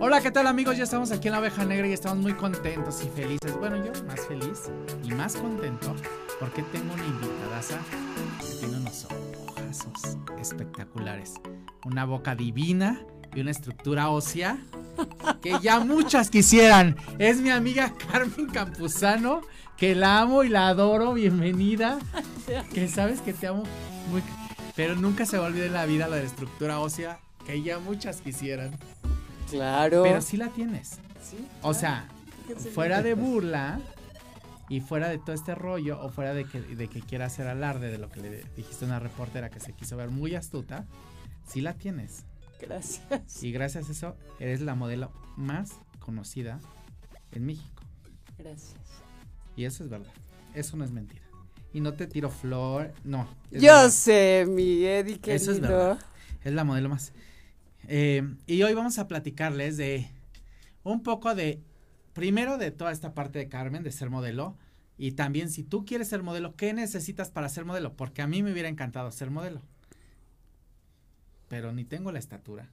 [0.00, 0.76] Hola, ¿qué tal amigos?
[0.76, 3.56] Ya estamos aquí en la oveja negra y estamos muy contentos y felices.
[3.58, 4.70] Bueno, yo más feliz
[5.02, 5.92] y más contento
[6.38, 7.80] porque tengo una invitadaza
[8.40, 11.34] que tiene unos ojazos espectaculares,
[11.84, 13.00] una boca divina
[13.34, 14.58] y una estructura ósea
[15.42, 16.96] que ya muchas quisieran.
[17.18, 19.40] Es mi amiga Carmen Campuzano,
[19.76, 21.12] que la amo y la adoro.
[21.14, 21.98] Bienvenida.
[22.72, 23.64] Que sabes que te amo
[24.12, 24.22] muy...
[24.76, 27.80] Pero nunca se va a olvidar en la vida la de estructura ósea que ya
[27.80, 28.78] muchas quisieran.
[29.50, 30.02] Claro.
[30.02, 30.98] Pero sí la tienes.
[31.22, 32.08] Sí, O sea,
[32.74, 33.80] fuera de burla
[34.68, 37.90] y fuera de todo este rollo o fuera de que, de que quiera hacer alarde
[37.90, 40.86] de lo que le dijiste a una reportera que se quiso ver muy astuta,
[41.46, 42.24] sí la tienes.
[42.60, 43.42] Gracias.
[43.42, 46.60] Y gracias a eso eres la modelo más conocida
[47.32, 47.82] en México.
[48.38, 48.74] Gracias.
[49.56, 50.12] Y eso es verdad.
[50.54, 51.22] Eso no es mentira.
[51.72, 53.28] Y no te tiro flor, no.
[53.50, 53.90] Yo verdad.
[53.90, 55.36] sé, mi Eddie querido.
[55.36, 55.98] Eso es verdad.
[56.42, 57.12] Es la modelo más.
[57.88, 60.08] Eh, y hoy vamos a platicarles de
[60.84, 61.60] un poco de,
[62.12, 64.56] primero de toda esta parte de Carmen, de ser modelo.
[64.98, 67.94] Y también si tú quieres ser modelo, ¿qué necesitas para ser modelo?
[67.96, 69.62] Porque a mí me hubiera encantado ser modelo.
[71.48, 72.68] Pero ni tengo la estatura,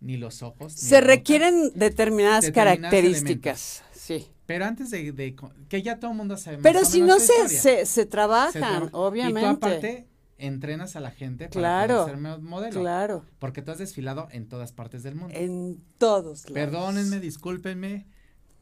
[0.00, 0.72] ni los ojos.
[0.74, 1.06] ni Se boca.
[1.06, 3.84] requieren determinadas, características.
[3.94, 4.26] Sí.
[4.46, 5.36] Pero antes de, de
[5.68, 6.58] que ya todo el mundo sabe.
[6.60, 9.40] Pero si no se, se, se Se trabajan, traba- obviamente.
[9.40, 10.06] Y tú aparte
[10.38, 12.80] entrenas a la gente para Claro, poder ser mo- modelo.
[12.80, 13.24] Claro.
[13.38, 15.34] Porque tú has desfilado en todas partes del mundo.
[15.36, 16.52] En todos lados.
[16.52, 18.06] Perdónenme, discúlpenme.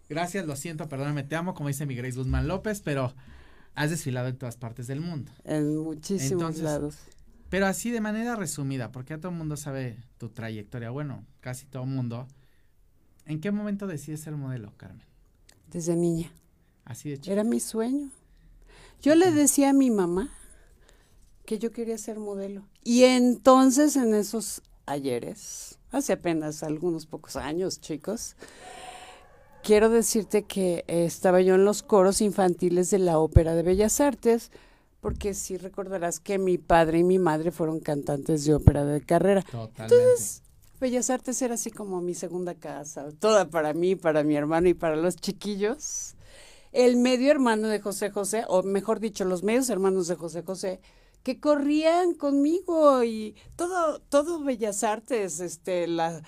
[0.08, 3.14] Gracias, lo siento, perdóname, te amo, como dice mi Grace Guzmán López, pero
[3.74, 5.30] has desfilado en todas partes del mundo.
[5.44, 6.96] En muchísimos Entonces, lados.
[7.48, 11.66] Pero así de manera resumida, porque ya todo el mundo sabe tu trayectoria, bueno, casi
[11.66, 12.26] todo el mundo.
[13.26, 15.06] ¿En qué momento decides ser modelo, Carmen?
[15.68, 16.32] Desde niña.
[16.84, 17.32] Así de chico.
[17.32, 18.10] Era mi sueño.
[19.02, 20.30] Yo le decía a mi mamá
[21.50, 22.62] que yo quería ser modelo.
[22.84, 28.36] Y entonces en esos ayeres, hace apenas algunos pocos años, chicos,
[29.64, 34.52] quiero decirte que estaba yo en los coros infantiles de la Ópera de Bellas Artes,
[35.00, 39.42] porque sí recordarás que mi padre y mi madre fueron cantantes de ópera de carrera.
[39.42, 39.82] Totalmente.
[39.82, 40.42] Entonces,
[40.80, 44.74] Bellas Artes era así como mi segunda casa, toda para mí, para mi hermano y
[44.74, 46.14] para los chiquillos.
[46.70, 50.80] El medio hermano de José José, o mejor dicho, los medios hermanos de José José,
[51.22, 56.22] que corrían conmigo y todo, todo Bellas Artes, este, la,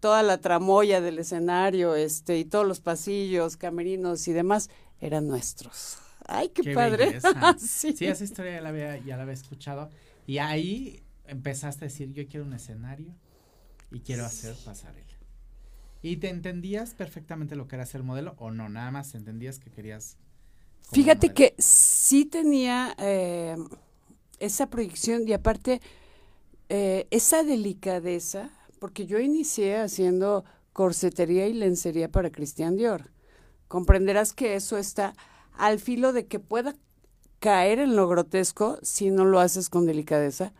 [0.00, 4.70] toda la tramoya del escenario, este, y todos los pasillos, camerinos y demás,
[5.00, 5.98] eran nuestros.
[6.26, 7.20] Ay, qué, Qué padre.
[7.58, 7.94] sí.
[7.96, 9.90] Sí, esa historia ya la había, ya la había escuchado.
[10.26, 13.14] Y ahí empezaste a decir, yo quiero un escenario
[13.90, 15.06] y quiero hacer pasarela.
[16.02, 18.68] ¿Y te entendías perfectamente lo que era ser modelo o no?
[18.68, 20.16] Nada más entendías que querías...
[20.92, 23.56] Fíjate que sí tenía eh,
[24.40, 25.80] esa proyección y aparte
[26.68, 33.10] eh, esa delicadeza, porque yo inicié haciendo corsetería y lencería para Christian Dior.
[33.68, 35.14] Comprenderás que eso está
[35.52, 36.76] al filo de que pueda
[37.40, 40.52] caer en lo grotesco si no lo haces con delicadeza.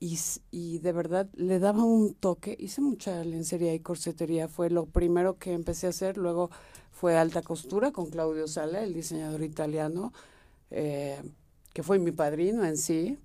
[0.00, 0.18] Y,
[0.50, 2.56] y de verdad le daba un toque.
[2.58, 6.16] Hice mucha lencería y corsetería, fue lo primero que empecé a hacer.
[6.16, 6.50] Luego
[6.90, 10.12] fue alta costura con Claudio Sala, el diseñador italiano,
[10.70, 11.22] eh,
[11.72, 13.18] que fue mi padrino en sí.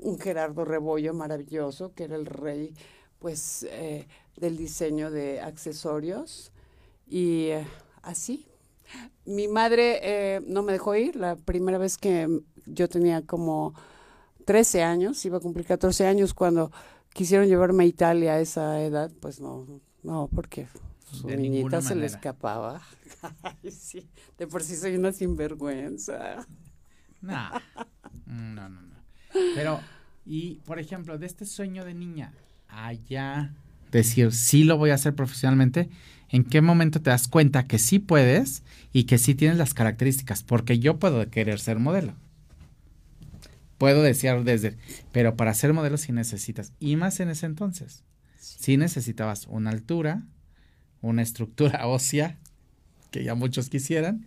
[0.00, 2.74] Un Gerardo Rebollo maravilloso, que era el rey,
[3.18, 6.52] pues, eh, del diseño de accesorios.
[7.06, 7.66] Y eh,
[8.02, 8.46] así.
[9.24, 11.16] Mi madre eh, no me dejó ir.
[11.16, 12.28] La primera vez que
[12.66, 13.74] yo tenía como
[14.46, 16.72] 13 años, iba a cumplir 14 años cuando
[17.12, 19.66] quisieron llevarme a Italia a esa edad, pues no,
[20.02, 20.66] no, porque
[21.12, 22.80] su De niñita se le escapaba.
[23.42, 24.08] Ay, sí,
[24.38, 26.46] de por sí soy una sinvergüenza.
[27.22, 27.58] Nah.
[28.26, 28.96] Mm, No, no, no.
[29.56, 29.80] Pero,
[30.24, 32.32] y por ejemplo, de este sueño de niña,
[32.68, 33.52] allá
[33.90, 35.88] decir, sí lo voy a hacer profesionalmente,
[36.28, 38.62] ¿en qué momento te das cuenta que sí puedes
[38.92, 40.44] y que sí tienes las características?
[40.44, 42.14] Porque yo puedo querer ser modelo.
[43.78, 44.76] Puedo desear desde,
[45.10, 48.04] pero para ser modelo sí necesitas, y más en ese entonces,
[48.38, 50.22] sí necesitabas una altura,
[51.00, 52.38] una estructura ósea,
[53.10, 54.26] que ya muchos quisieran,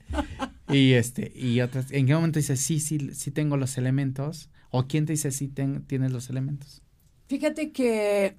[0.69, 4.49] y este, y otras, ¿en qué momento dices, sí, sí, sí tengo los elementos?
[4.71, 6.81] ¿O quién te dice, sí ten- tienes los elementos?
[7.27, 8.35] Fíjate que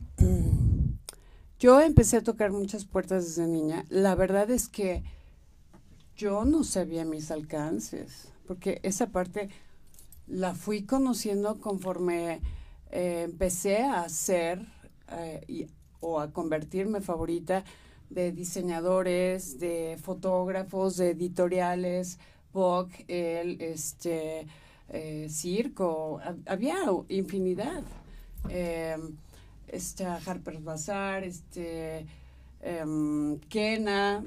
[1.59, 3.85] yo empecé a tocar muchas puertas desde niña.
[3.88, 5.03] La verdad es que
[6.17, 9.49] yo no sabía mis alcances, porque esa parte
[10.26, 12.41] la fui conociendo conforme
[12.91, 14.65] eh, empecé a hacer
[15.11, 15.67] eh, y-
[16.00, 17.65] o a convertirme favorita
[18.14, 22.19] de diseñadores, de fotógrafos, de editoriales,
[22.52, 24.46] Vogue, el este
[24.88, 26.76] eh, circo, hab- había
[27.08, 27.82] infinidad.
[28.49, 28.96] Eh,
[30.26, 32.06] Harper's Bazaar, este,
[32.62, 34.22] em, Kena,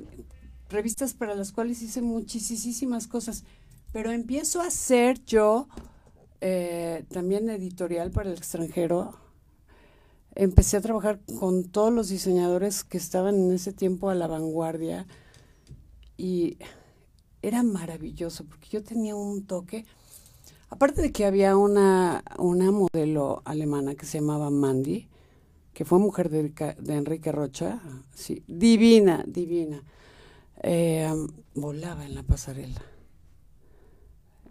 [0.70, 3.46] revistas para las cuales hice muchísimas cosas.
[3.94, 5.70] Pero empiezo a hacer yo
[6.42, 9.16] eh, también editorial para el extranjero.
[10.40, 15.08] Empecé a trabajar con todos los diseñadores que estaban en ese tiempo a la vanguardia
[16.16, 16.60] y
[17.42, 19.84] era maravilloso porque yo tenía un toque.
[20.70, 25.08] Aparte de que había una, una modelo alemana que se llamaba Mandy,
[25.74, 26.54] que fue mujer de,
[26.94, 27.82] Enrique Rocha,
[28.14, 29.82] sí, divina, divina.
[30.62, 31.12] Eh,
[31.56, 32.84] volaba en la pasarela.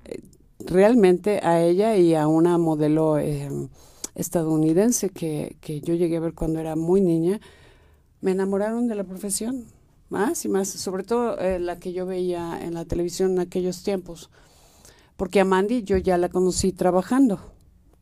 [0.04, 0.20] Eh,
[0.58, 3.48] realmente a ella y a una modelo eh,
[4.16, 7.40] estadounidense que, que, yo llegué a ver cuando era muy niña,
[8.20, 9.66] me enamoraron de la profesión,
[10.08, 14.30] más y más, sobre todo la que yo veía en la televisión en aquellos tiempos,
[15.16, 17.40] porque a Mandy yo ya la conocí trabajando.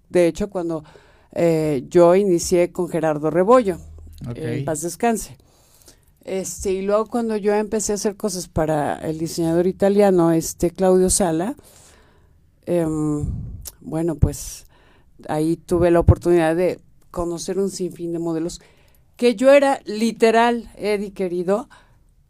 [0.08, 0.84] De hecho, cuando
[1.32, 3.78] eh, yo inicié con Gerardo Rebollo,
[4.34, 5.37] en paz descanse.
[6.25, 11.10] Este, y luego cuando yo empecé a hacer cosas para el diseñador italiano, este Claudio
[11.10, 11.55] Sala,
[12.64, 13.26] em,
[13.81, 14.67] bueno, pues
[15.28, 16.78] ahí tuve la oportunidad de
[17.11, 18.61] conocer un sinfín de modelos
[19.16, 21.69] que yo era literal, Eddie querido,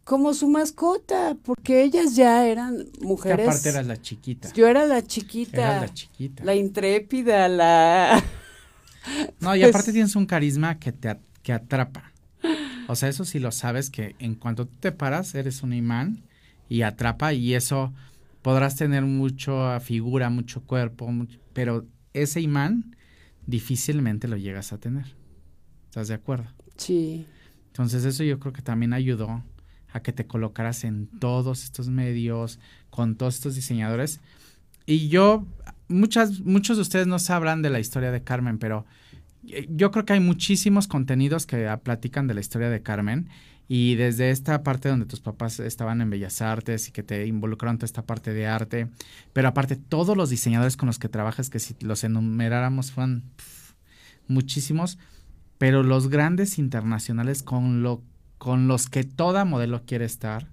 [0.04, 3.48] como su mascota, porque ellas ya eran mujeres.
[3.48, 4.52] aparte eras la chiquita.
[4.52, 5.80] Yo era la chiquita.
[5.80, 6.44] la chiquita.
[6.44, 8.22] La intrépida, la
[9.40, 12.12] no, y aparte tienes un carisma que te que atrapa.
[12.88, 16.22] O sea, eso sí lo sabes que en cuanto tú te paras eres un imán
[16.68, 17.92] y atrapa y eso
[18.42, 21.10] podrás tener mucho figura, mucho cuerpo,
[21.54, 22.96] pero ese imán
[23.46, 25.14] difícilmente lo llegas a tener.
[25.86, 26.46] ¿Estás de acuerdo?
[26.76, 27.26] Sí.
[27.66, 29.44] Entonces eso yo creo que también ayudó
[29.92, 32.58] a que te colocaras en todos estos medios,
[32.90, 34.20] con todos estos diseñadores.
[34.86, 35.46] Y yo
[35.88, 38.86] muchas, muchos de ustedes no sabrán de la historia de Carmen, pero
[39.48, 43.28] eh, yo creo que hay muchísimos contenidos que platican de la historia de Carmen
[43.68, 47.78] y desde esta parte donde tus papás estaban en Bellas Artes y que te involucraron
[47.78, 48.88] toda esta parte de arte,
[49.32, 53.24] pero aparte todos los diseñadores con los que trabajas, que si los enumeráramos fueron
[54.28, 54.98] muchísimos,
[55.58, 58.02] pero los grandes internacionales con, lo,
[58.38, 60.48] con los que toda modelo quiere estar,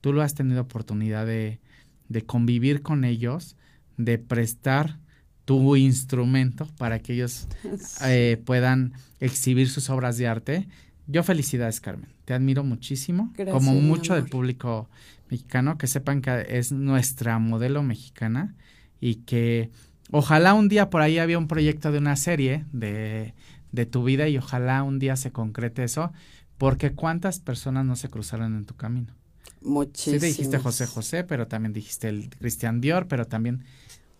[0.00, 1.60] tú lo has tenido oportunidad de,
[2.08, 3.56] de convivir con ellos
[3.96, 4.98] de prestar
[5.44, 7.48] tu instrumento para que ellos
[8.04, 10.68] eh, puedan exhibir sus obras de arte.
[11.06, 12.10] Yo felicidades, Carmen.
[12.24, 13.32] Te admiro muchísimo.
[13.50, 14.88] como mucho del público
[15.30, 18.54] mexicano, que sepan que es nuestra modelo mexicana
[19.00, 19.70] y que
[20.10, 23.34] ojalá un día por ahí había un proyecto de una serie de,
[23.72, 26.12] de tu vida y ojalá un día se concrete eso,
[26.58, 29.14] porque cuántas personas no se cruzaron en tu camino.
[29.62, 30.20] Muchísimo.
[30.20, 33.64] Sí dijiste José José, pero también dijiste el Cristian Dior, pero también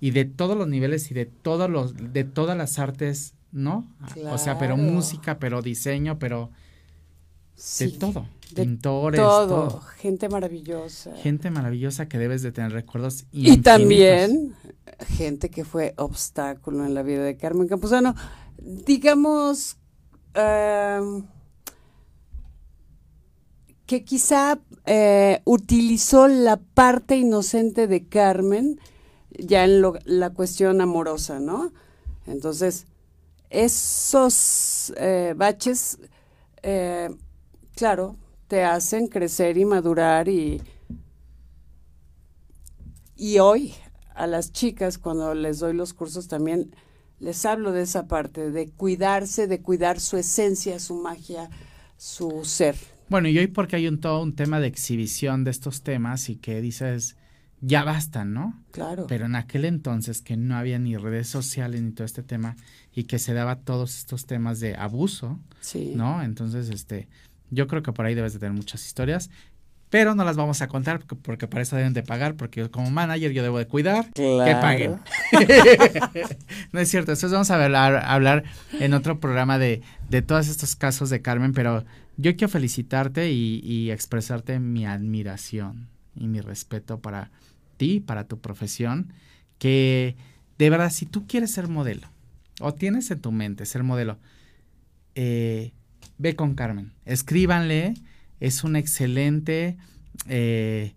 [0.00, 3.88] y de todos los niveles y de todos los de todas las artes, ¿no?
[4.31, 6.50] O sea, pero música, pero diseño, pero
[7.78, 9.81] de todo, de pintores, todo.
[9.99, 11.14] gente maravillosa.
[11.16, 14.54] Gente maravillosa que debes de tener recuerdos y también
[15.08, 18.14] gente que fue obstáculo en la vida de Carmen Campuzano.
[18.58, 19.77] Digamos
[20.34, 21.24] em,
[23.86, 28.81] que quizá eh, utilizó la parte inocente de Carmen
[29.38, 31.72] ya en la cuestión amorosa, ¿no?
[32.27, 32.86] Entonces,
[33.50, 35.98] esos eh, baches,
[36.62, 37.10] eh,
[37.82, 40.62] claro, te hacen crecer y madurar y,
[43.17, 43.74] y hoy
[44.15, 46.77] a las chicas cuando les doy los cursos también
[47.19, 51.51] les hablo de esa parte, de cuidarse, de cuidar su esencia, su magia,
[51.96, 52.77] su ser.
[53.08, 56.36] Bueno, y hoy porque hay un todo un tema de exhibición de estos temas y
[56.36, 57.17] que dices,
[57.62, 58.62] ya bastan, ¿no?
[58.70, 59.08] Claro.
[59.08, 62.55] Pero en aquel entonces que no había ni redes sociales ni todo este tema
[62.94, 65.94] y que se daba todos estos temas de abuso, sí.
[65.96, 66.22] ¿no?
[66.22, 67.08] Entonces, este,
[67.53, 69.31] yo creo que por ahí debes de tener muchas historias,
[69.91, 73.31] pero no las vamos a contar porque, para eso deben de pagar, porque como manager
[73.31, 74.99] yo debo de cuidar que paguen.
[76.73, 78.44] no es cierto, entonces vamos a hablar, hablar
[78.81, 81.85] en otro programa de, de todos estos casos de Carmen, pero
[82.17, 87.31] yo quiero felicitarte y, y expresarte mi admiración y mi respeto para
[88.05, 89.13] para tu profesión,
[89.59, 90.17] que
[90.59, 92.09] de verdad, si tú quieres ser modelo,
[92.61, 94.19] o tienes en tu mente ser modelo,
[95.15, 95.73] eh,
[96.22, 97.94] ve con Carmen, escríbanle,
[98.38, 99.76] es una excelente,
[100.29, 100.94] eh,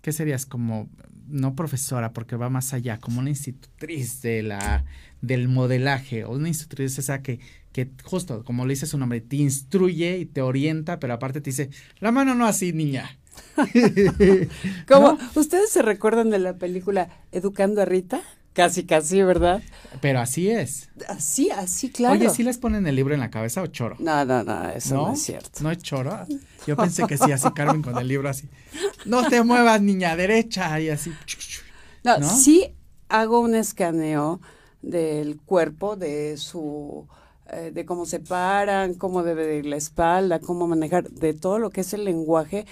[0.00, 0.46] ¿qué serías?
[0.46, 0.88] Como,
[1.28, 4.84] no profesora, porque va más allá, como una institutriz de la,
[5.20, 7.38] del modelaje, o una institutriz esa que,
[7.72, 11.50] que justo, como le dice su nombre, te instruye y te orienta, pero aparte te
[11.50, 11.68] dice,
[12.00, 13.18] la mano no así, niña,
[14.88, 18.22] como, ¿Ustedes se recuerdan de la película Educando a Rita?
[18.56, 19.62] Casi, casi, ¿verdad?
[20.00, 20.88] Pero así es.
[21.08, 22.14] Así, así, claro.
[22.14, 23.96] Oye, ¿sí les ponen el libro en la cabeza o choro?
[23.98, 25.62] No, no, no, eso no, es cierto.
[25.62, 26.26] ¿No es choro?
[26.66, 28.48] Yo pensé que sí, así Carmen con el libro así.
[29.04, 31.12] No te muevas, niña, derecha, y así.
[32.02, 32.72] No, sí
[33.10, 34.40] hago un escaneo
[34.80, 37.06] del cuerpo, de su,
[37.52, 41.68] eh, de cómo se paran, cómo debe ir la espalda, cómo manejar, de todo lo
[41.68, 42.64] que es el lenguaje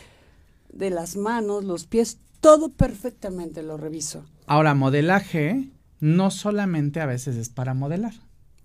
[0.73, 4.25] de las manos, los pies, todo perfectamente lo reviso.
[4.47, 5.74] Ahora, modelaje
[6.05, 8.13] no solamente a veces es para modelar.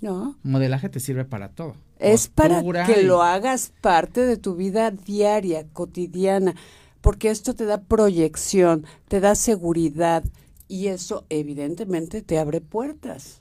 [0.01, 0.37] No.
[0.43, 1.77] Modelaje te sirve para todo.
[1.97, 6.53] Es para que lo hagas parte de tu vida diaria, cotidiana,
[6.99, 10.25] porque esto te da proyección, te da seguridad
[10.67, 13.39] y eso evidentemente te abre puertas.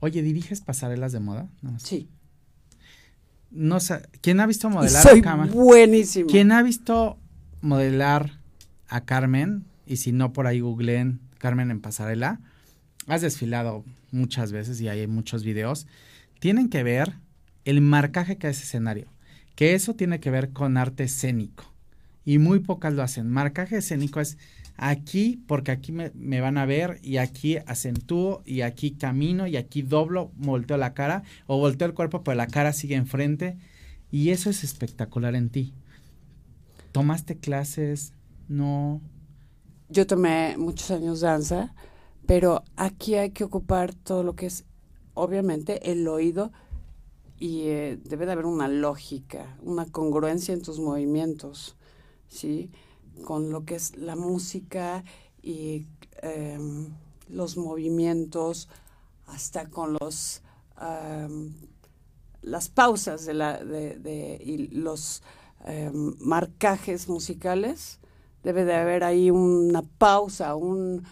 [0.00, 1.48] Oye, ¿diriges pasarelas de moda?
[1.78, 2.10] Sí.
[3.50, 5.22] No sé, ¿quién ha visto modelar soy
[5.54, 6.28] Buenísimo.
[6.28, 7.16] ¿Quién ha visto
[7.62, 8.40] modelar
[8.88, 9.64] a Carmen?
[9.86, 12.40] Y si no, por ahí googleen Carmen en pasarela.
[13.06, 15.86] Has desfilado muchas veces y hay muchos videos.
[16.40, 17.14] Tienen que ver
[17.64, 19.06] el marcaje que es escenario.
[19.54, 21.64] Que eso tiene que ver con arte escénico.
[22.24, 23.30] Y muy pocas lo hacen.
[23.30, 24.38] Marcaje escénico es
[24.76, 29.56] aquí porque aquí me, me, van a ver y aquí acentúo y aquí camino y
[29.56, 33.56] aquí doblo, volteo la cara o volteo el cuerpo pero la cara sigue enfrente
[34.10, 35.74] y eso es espectacular en ti.
[36.92, 38.12] ¿Tomaste clases?
[38.48, 39.00] No.
[39.88, 41.74] Yo tomé muchos años danza,
[42.26, 44.64] pero aquí hay que ocupar todo lo que es,
[45.14, 46.52] obviamente, el oído
[47.38, 51.76] y eh, debe de haber una lógica, una congruencia en tus movimientos,
[52.28, 52.70] ¿sí?
[53.24, 55.04] Con lo que es la música
[55.42, 55.86] y
[56.22, 56.88] em,
[57.28, 58.68] los movimientos,
[59.26, 60.42] hasta con los
[62.42, 65.22] las pausas de la de, y los
[65.66, 67.98] Em, marcajes musicales,
[68.42, 71.04] debe de haber ahí una pausa, un,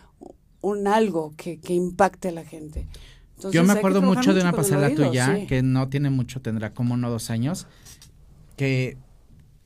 [0.63, 2.87] un algo que, que impacte a la gente.
[3.51, 7.09] Yo me acuerdo mucho de una pasada tuya, que no tiene mucho, tendrá como uno
[7.09, 7.67] o dos años,
[8.57, 8.97] que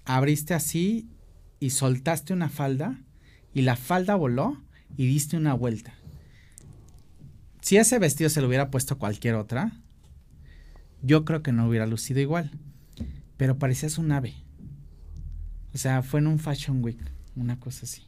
[0.05, 1.09] abriste así
[1.61, 2.99] y soltaste una falda
[3.53, 4.63] y la falda voló
[4.97, 5.95] y diste una vuelta.
[7.61, 9.73] Si ese vestido se lo hubiera puesto cualquier otra,
[11.03, 12.51] yo creo que no hubiera lucido igual.
[13.37, 14.35] Pero parecías un ave.
[15.75, 16.99] O sea, fue en un Fashion Week,
[17.35, 18.03] una cosa así.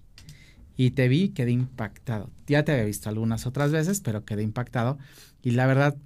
[0.79, 2.31] Y te vi, quedé impactado.
[2.47, 4.97] Ya te había visto algunas otras veces, pero quedé impactado.
[5.43, 5.97] Y la verdad,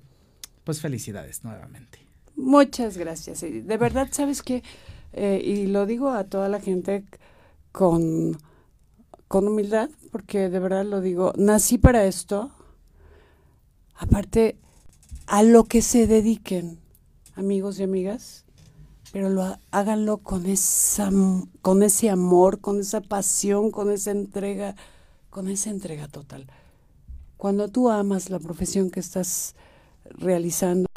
[0.64, 1.98] pues felicidades nuevamente.
[2.36, 3.42] Muchas gracias.
[3.42, 4.62] De verdad, sabes que,
[5.12, 7.04] eh, y lo digo a toda la gente
[7.70, 8.38] con,
[9.28, 12.50] con humildad, porque de verdad lo digo, nací para esto.
[13.94, 14.56] Aparte,
[15.26, 16.78] a lo que se dediquen,
[17.34, 18.41] amigos y amigas,
[19.12, 21.10] pero lo, háganlo con, esa,
[21.60, 24.74] con ese amor, con esa pasión, con esa entrega,
[25.28, 26.46] con esa entrega total.
[27.36, 29.54] Cuando tú amas la profesión que estás
[30.04, 30.88] realizando,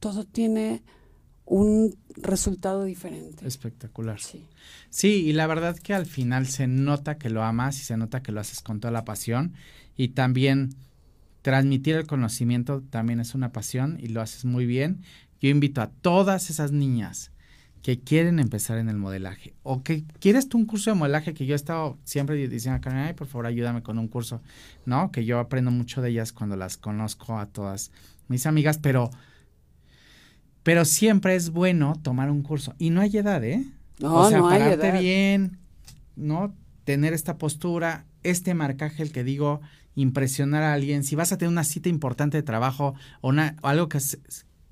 [0.00, 0.82] todo tiene
[1.46, 3.46] un resultado diferente.
[3.46, 4.20] Espectacular.
[4.20, 4.44] Sí.
[4.90, 8.22] Sí, y la verdad que al final se nota que lo amas y se nota
[8.22, 9.54] que lo haces con toda la pasión
[9.96, 10.74] y también
[11.42, 15.02] transmitir el conocimiento también es una pasión y lo haces muy bien
[15.44, 17.30] yo invito a todas esas niñas
[17.82, 21.44] que quieren empezar en el modelaje o que quieres tú un curso de modelaje que
[21.44, 24.40] yo he estado siempre diciendo a ay, por favor, ayúdame con un curso,
[24.86, 25.12] ¿no?
[25.12, 27.90] Que yo aprendo mucho de ellas cuando las conozco a todas
[28.26, 29.10] mis amigas, pero
[30.62, 33.66] pero siempre es bueno tomar un curso y no hay edad, ¿eh?
[33.98, 35.58] No, o sea, no pararte bien,
[36.16, 36.54] ¿no?
[36.84, 39.60] Tener esta postura, este marcaje el que digo,
[39.94, 43.68] impresionar a alguien, si vas a tener una cita importante de trabajo o, una, o
[43.68, 44.00] algo que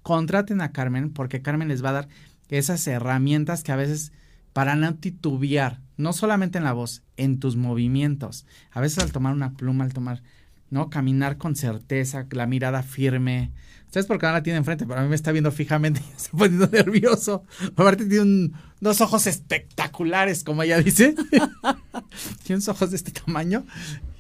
[0.03, 2.09] contraten a Carmen porque Carmen les va a dar
[2.49, 4.13] esas herramientas que a veces
[4.53, 8.47] para no titubear, no solamente en la voz, en tus movimientos.
[8.71, 10.23] A veces al tomar una pluma, al tomar,
[10.71, 10.91] ¿no?
[10.91, 13.51] Caminar con certeza, la mirada firme.
[13.87, 16.37] Ustedes porque no la tiene enfrente, pero a mí me está viendo fijamente y está
[16.37, 17.45] poniendo nervioso.
[17.77, 21.15] Aparte tiene unos ojos espectaculares, como ella dice.
[22.43, 23.65] tiene unos ojos de este tamaño,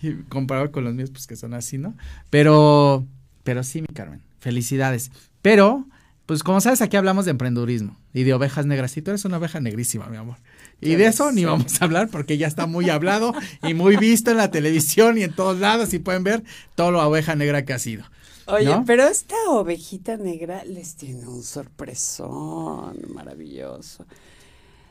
[0.02, 1.94] y comparado con los míos, pues que son así, ¿no?
[2.30, 3.06] Pero,
[3.44, 5.10] pero sí, mi Carmen, felicidades.
[5.42, 5.87] Pero,
[6.26, 8.96] pues como sabes, aquí hablamos de emprendurismo y de ovejas negras.
[8.96, 10.38] Y tú eres una oveja negrísima, mi amor.
[10.80, 14.30] Y de eso ni vamos a hablar porque ya está muy hablado y muy visto
[14.30, 16.42] en la televisión y en todos lados y pueden ver
[16.75, 18.04] todo lo oveja negra que ha sido.
[18.46, 24.04] Oye, pero esta ovejita negra les tiene un sorpresón maravilloso.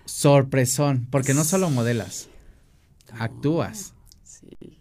[0.06, 2.30] Sorpresón, porque no solo modelas,
[3.12, 3.94] actúas,
[4.24, 4.80] sí.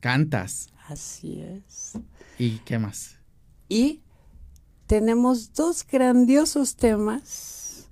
[0.00, 0.68] cantas.
[0.88, 1.92] Así es.
[2.38, 3.16] ¿Y qué más?
[3.68, 4.03] Y
[4.86, 7.88] tenemos dos grandiosos temas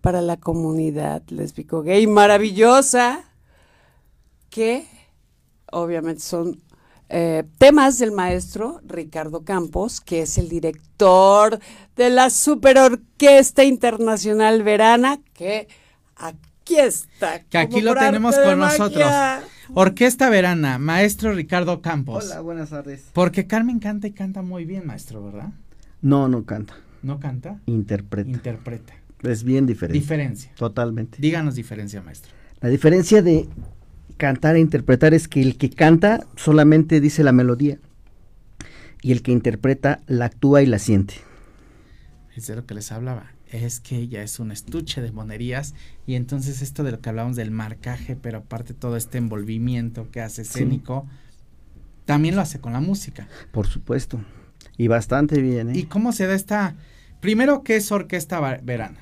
[0.00, 3.24] para la comunidad lésbico gay maravillosa
[4.50, 4.86] que
[5.70, 6.60] obviamente son
[7.08, 11.58] eh, temas del maestro Ricardo Campos, que es el director
[11.94, 15.68] de la Super Orquesta Internacional Verana, que
[16.16, 17.40] aquí está.
[17.44, 19.10] Que aquí lo tenemos con nosotros.
[19.74, 22.24] Orquesta Verana, maestro Ricardo Campos.
[22.24, 23.04] Hola, buenas tardes.
[23.12, 25.50] Porque Carmen canta y canta muy bien, maestro, ¿verdad?
[26.02, 26.74] No, no canta.
[27.02, 27.60] ¿No canta?
[27.66, 28.28] Interpreta.
[28.28, 28.94] Interpreta.
[29.22, 29.98] Es bien diferente.
[29.98, 30.52] Diferencia.
[30.56, 31.18] Totalmente.
[31.20, 32.32] Díganos diferencia, maestro.
[32.60, 33.48] La diferencia de
[34.16, 37.78] cantar e interpretar es que el que canta solamente dice la melodía
[39.00, 41.14] y el que interpreta la actúa y la siente.
[42.36, 43.32] Es de lo que les hablaba.
[43.50, 45.74] Es que ella es un estuche de monerías
[46.06, 50.20] y entonces esto de lo que hablamos del marcaje, pero aparte todo este envolvimiento que
[50.20, 51.06] hace escénico,
[52.06, 53.28] también lo hace con la música.
[53.52, 54.20] Por supuesto.
[54.76, 55.70] Y bastante bien.
[55.70, 55.78] ¿eh?
[55.78, 56.74] ¿Y cómo se da esta...
[57.20, 58.98] Primero, ¿qué es Orquesta Verana?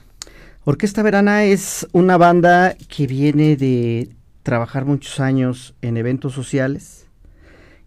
[0.65, 4.11] Orquesta Verana es una banda que viene de
[4.43, 7.07] trabajar muchos años en eventos sociales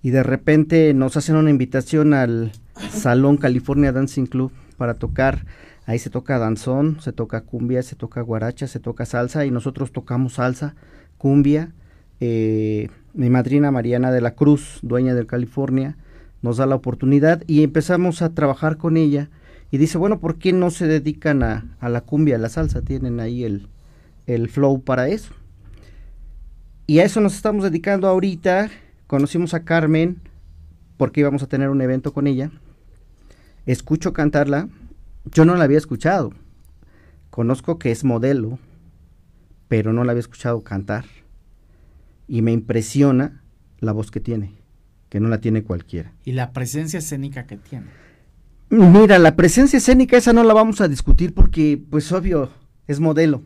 [0.01, 2.51] y de repente nos hacen una invitación al
[2.91, 5.45] Salón California Dancing Club para tocar.
[5.85, 9.91] Ahí se toca danzón, se toca cumbia, se toca guaracha, se toca salsa y nosotros
[9.91, 10.75] tocamos salsa,
[11.17, 11.71] cumbia.
[12.19, 15.97] Eh, mi madrina Mariana de la Cruz, dueña del California,
[16.43, 19.31] nos da la oportunidad y empezamos a trabajar con ella
[19.71, 22.83] y dice, bueno, ¿por qué no se dedican a, a la cumbia, a la salsa?
[22.83, 23.69] Tienen ahí el,
[24.27, 25.33] el flow para eso.
[26.85, 28.69] Y a eso nos estamos dedicando ahorita.
[29.07, 30.21] Conocimos a Carmen
[30.97, 32.51] porque íbamos a tener un evento con ella.
[33.65, 34.69] Escucho cantarla.
[35.31, 36.33] Yo no la había escuchado.
[37.29, 38.59] Conozco que es modelo,
[39.69, 41.05] pero no la había escuchado cantar.
[42.27, 43.41] Y me impresiona
[43.79, 44.53] la voz que tiene,
[45.13, 46.11] que no la tiene cualquiera.
[46.25, 47.85] Y la presencia escénica que tiene.
[48.71, 52.49] Mira, la presencia escénica esa no la vamos a discutir porque, pues obvio,
[52.87, 53.43] es modelo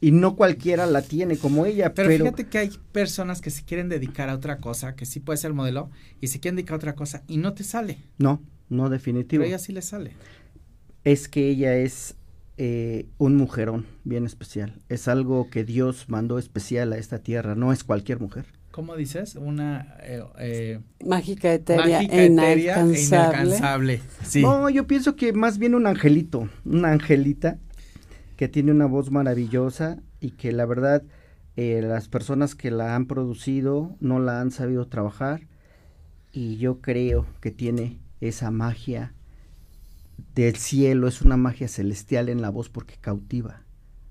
[0.00, 1.92] y no cualquiera la tiene como ella.
[1.92, 5.38] Pero, fíjate que hay personas que se quieren dedicar a otra cosa, que sí puede
[5.38, 7.98] ser modelo, y se quieren dedicar a otra cosa y no te sale.
[8.18, 9.40] No, no definitivo.
[9.40, 10.12] Pero ella sí le sale.
[11.02, 12.14] Es que ella es
[12.58, 14.80] eh, un mujerón bien especial.
[14.88, 18.46] Es algo que Dios mandó especial a esta tierra, no es cualquier mujer.
[18.72, 19.36] ¿Cómo dices?
[19.36, 24.00] Una eh, eh, mágica etérea, mágica, e inalcanzable.
[24.24, 24.40] Sí.
[24.40, 27.58] No, yo pienso que más bien un angelito, una angelita
[28.38, 31.02] que tiene una voz maravillosa y que la verdad
[31.54, 35.42] eh, las personas que la han producido no la han sabido trabajar
[36.32, 39.12] y yo creo que tiene esa magia
[40.34, 43.64] del cielo, es una magia celestial en la voz porque cautiva.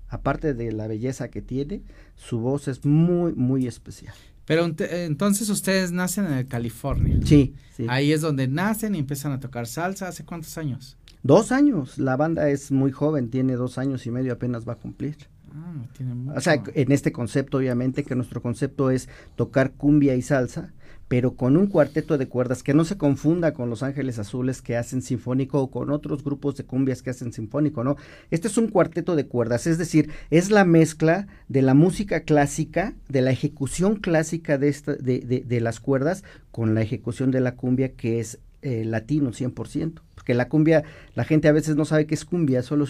[0.06, 1.82] Aparte de la belleza que tiene,
[2.14, 4.14] su voz es muy, muy especial.
[4.52, 4.66] Pero
[5.06, 7.18] entonces ustedes nacen en California.
[7.24, 7.86] Sí, sí.
[7.88, 10.08] Ahí es donde nacen y empiezan a tocar salsa.
[10.08, 10.98] ¿Hace cuántos años?
[11.22, 14.76] Dos años, la banda es muy joven, tiene dos años y medio, apenas va a
[14.76, 15.16] cumplir.
[15.54, 16.36] Ah, tiene mucho.
[16.36, 20.72] O sea, en este concepto, obviamente, que nuestro concepto es tocar cumbia y salsa,
[21.12, 24.78] pero con un cuarteto de cuerdas que no se confunda con los Ángeles Azules que
[24.78, 27.96] hacen sinfónico o con otros grupos de cumbias que hacen sinfónico, ¿no?
[28.30, 32.94] Este es un cuarteto de cuerdas, es decir, es la mezcla de la música clásica,
[33.10, 37.40] de la ejecución clásica de, esta, de, de, de las cuerdas con la ejecución de
[37.40, 40.00] la cumbia que es eh, latino 100%.
[40.14, 40.82] Porque la cumbia,
[41.14, 42.86] la gente a veces no sabe qué es cumbia, solo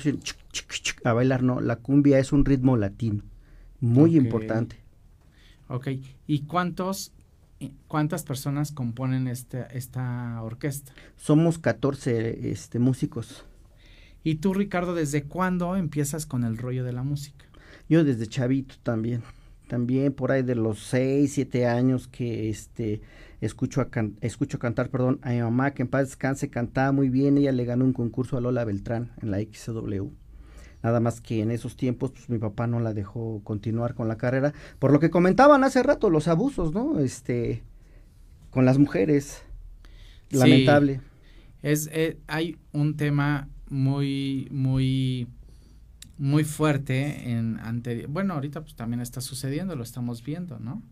[1.03, 1.61] a bailar, no.
[1.61, 3.25] La cumbia es un ritmo latino,
[3.81, 4.77] muy importante.
[5.67, 5.89] Ok,
[6.29, 7.13] ¿y cuántos,
[7.89, 10.93] cuántas personas componen este, esta orquesta?
[11.17, 13.45] Somos 14 este, músicos.
[14.25, 17.45] ¿Y tú, Ricardo, desde cuándo empiezas con el rollo de la música?
[17.89, 19.23] Yo desde chavito también.
[19.69, 23.01] También por ahí de los 6, 7 años que este
[23.41, 23.89] escucho, a
[24.21, 27.65] escucho cantar perdón, a mi mamá, que en paz descanse, cantaba muy bien, ella le
[27.65, 30.22] ganó un concurso a Lola Beltrán en la XW.
[30.83, 34.17] Nada más que en esos tiempos, pues mi papá no la dejó continuar con la
[34.17, 36.99] carrera, por lo que comentaban hace rato, los abusos, ¿no?
[36.99, 37.63] Este,
[38.51, 39.45] con las mujeres.
[40.31, 41.01] Lamentable.
[41.63, 45.29] Es, eh, hay un tema muy, muy,
[46.19, 50.83] muy fuerte en ante, bueno, ahorita pues también está sucediendo, lo estamos viendo, ¿no?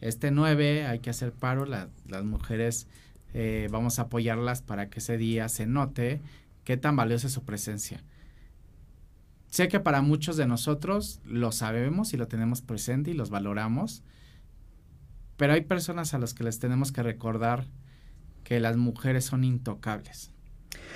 [0.00, 2.88] Este 9 hay que hacer paro, las mujeres
[3.32, 6.20] eh, vamos a apoyarlas para que ese día se note
[6.64, 8.02] qué tan valiosa es su presencia.
[9.54, 14.02] Sé que para muchos de nosotros lo sabemos y lo tenemos presente y los valoramos,
[15.36, 17.68] pero hay personas a las que les tenemos que recordar
[18.42, 20.32] que las mujeres son intocables.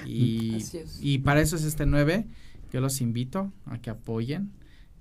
[0.05, 0.59] Y,
[1.01, 2.27] y para eso es este 9.
[2.73, 4.51] Yo los invito a que apoyen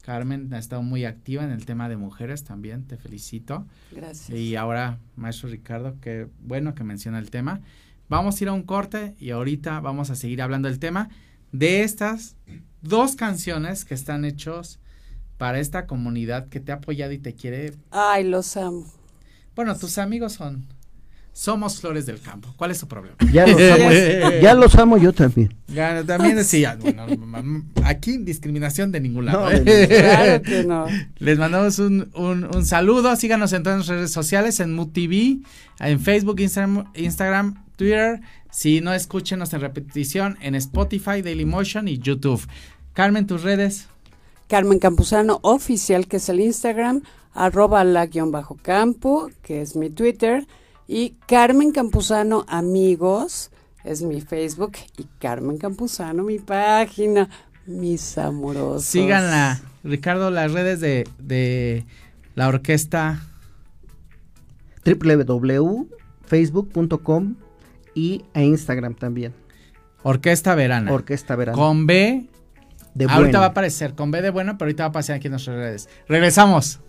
[0.04, 3.66] Carmen ha estado muy activa en el tema de mujeres también, te felicito.
[3.92, 4.38] Gracias.
[4.38, 7.62] Y ahora, maestro Ricardo, qué bueno que menciona el tema.
[8.08, 11.10] Vamos a ir a un corte y ahorita vamos a seguir hablando del tema
[11.52, 12.38] de estas
[12.88, 14.80] dos canciones que están hechos
[15.38, 17.74] para esta comunidad que te ha apoyado y te quiere.
[17.92, 18.86] Ay, los amo.
[19.56, 20.68] Bueno, tus amigos son
[21.38, 22.52] somos flores del campo.
[22.58, 23.16] ¿Cuál es su problema?
[23.32, 25.54] Ya los amo, ya los amo yo también.
[25.68, 27.06] Ya, también decía, bueno,
[27.84, 29.42] aquí discriminación de ningún lado.
[29.42, 29.88] No, ¿eh?
[29.88, 30.88] claro que no.
[31.20, 33.16] Les mandamos un, un, un, saludo.
[33.16, 35.44] Síganos en todas nuestras redes sociales, en MUTV,
[35.80, 38.20] en Facebook, Instagram, Instagram, Twitter.
[38.50, 42.42] Si no, escúchenos en repetición en Spotify, Dailymotion y YouTube.
[42.98, 43.88] Carmen, tus redes.
[44.48, 49.92] Carmen Campuzano Oficial, que es el Instagram, arroba la guion bajo campo, que es mi
[49.92, 50.48] Twitter,
[50.88, 53.52] y Carmen Campuzano Amigos,
[53.84, 57.30] es mi Facebook, y Carmen Campuzano, mi página,
[57.68, 58.86] mis amorosos.
[58.86, 61.86] Síganla, Ricardo, las redes de, de
[62.34, 63.22] la orquesta.
[64.84, 67.36] www.facebook.com
[67.94, 69.36] y a Instagram también.
[70.02, 70.92] Orquesta Verana.
[70.92, 71.56] Orquesta Verana.
[71.56, 72.28] Con B
[72.98, 73.40] de ahorita bueno.
[73.40, 75.56] va a aparecer con B de bueno, pero ahorita va a aparecer aquí en nuestras
[75.58, 75.90] redes.
[76.08, 76.80] Regresamos.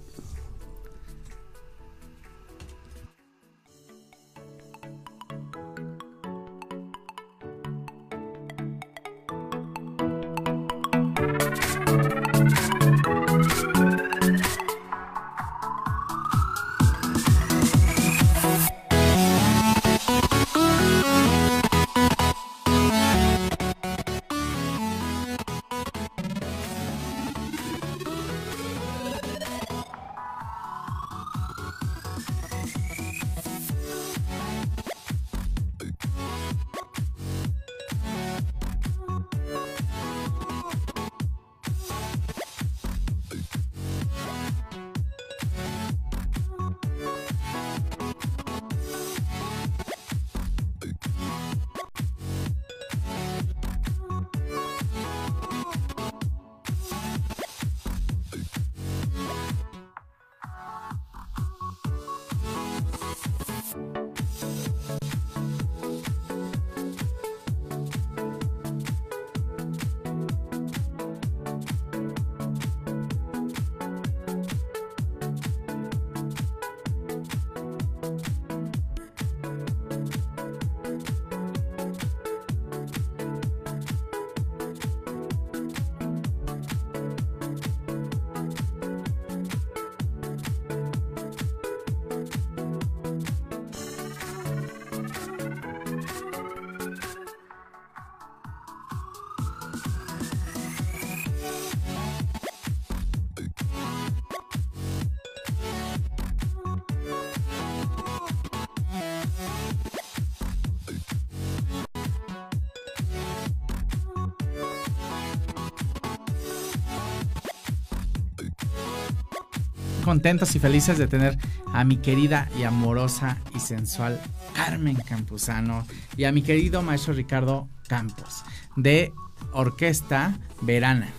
[120.09, 124.18] Contentos y felices de tener a mi querida y amorosa y sensual
[124.55, 128.42] Carmen Campuzano y a mi querido maestro Ricardo Campos
[128.75, 129.12] de
[129.53, 131.11] Orquesta Verana.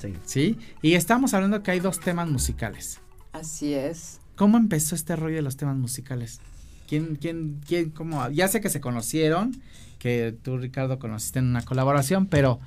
[0.00, 0.14] Sí.
[0.24, 0.58] ¿Sí?
[0.80, 3.02] Y estamos hablando que hay dos temas musicales.
[3.32, 4.18] Así es.
[4.34, 6.40] ¿Cómo empezó este rollo de los temas musicales?
[6.88, 8.30] ¿Quién, quién, quién, cómo?
[8.30, 9.60] Ya sé que se conocieron,
[9.98, 12.60] que tú, Ricardo, conociste en una colaboración, pero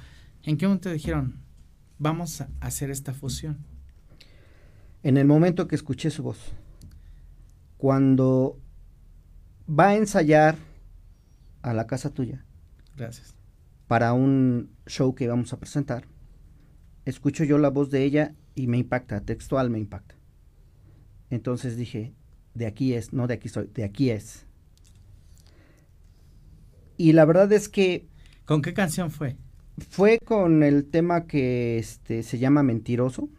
[0.44, 1.40] ¿en qué momento dijeron,
[1.98, 3.66] vamos a hacer esta fusión?
[5.04, 6.54] En el momento que escuché su voz.
[7.78, 8.60] Cuando
[9.68, 10.58] va a ensayar
[11.62, 12.46] a la casa tuya.
[12.96, 13.36] Gracias.
[13.88, 16.06] Para un show que vamos a presentar,
[17.06, 20.16] escucho yo la voz de ella y me impacta, textual me impacta.
[21.30, 22.14] Entonces dije,
[22.54, 24.46] de aquí es, no de aquí soy, de aquí es.
[26.98, 28.08] Y la verdad es que...
[28.46, 29.38] ¿Con qué canción fue?
[29.90, 33.30] Fue con el tema que este, se llama Mentiroso.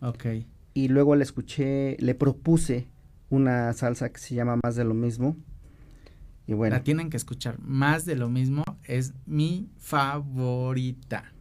[0.00, 0.26] Ok
[0.74, 2.88] y luego le escuché, le propuse
[3.28, 5.36] una salsa que se llama Más de lo mismo.
[6.46, 6.76] Y bueno.
[6.76, 7.58] La tienen que escuchar.
[7.60, 11.32] Más de lo mismo es mi favorita.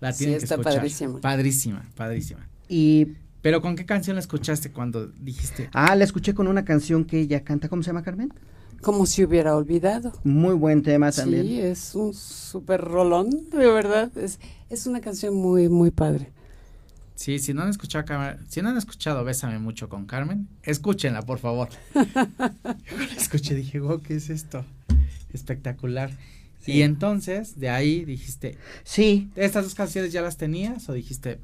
[0.00, 0.74] La tienen que escuchar.
[0.74, 1.20] Padrísima.
[1.20, 2.48] Padrísima, padrísima.
[2.68, 5.70] Y pero ¿con qué canción la escuchaste cuando dijiste?
[5.72, 8.32] Ah, la escuché con una canción que ella canta, ¿cómo se llama Carmen?
[8.80, 10.12] Como si hubiera olvidado.
[10.24, 11.46] Muy buen tema también.
[11.46, 14.16] Sí, es un súper rolón, de verdad.
[14.16, 16.32] Es, es una canción muy, muy padre.
[17.18, 18.06] Sí, si no han escuchado
[18.46, 21.68] si no han escuchado Bésame mucho con Carmen, escúchenla, por favor.
[21.96, 24.64] Yo la escuché dije, wow, ¿qué es esto?
[25.32, 26.12] Espectacular.
[26.60, 26.74] Sí.
[26.74, 29.32] Y entonces, de ahí dijiste, sí.
[29.34, 31.40] ¿Estas dos canciones ya las tenías o dijiste?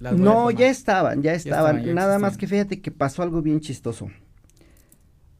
[0.00, 1.76] Las no, ya estaban, ya estaban.
[1.76, 4.10] Ya estaban ya Nada más que fíjate que pasó algo bien chistoso.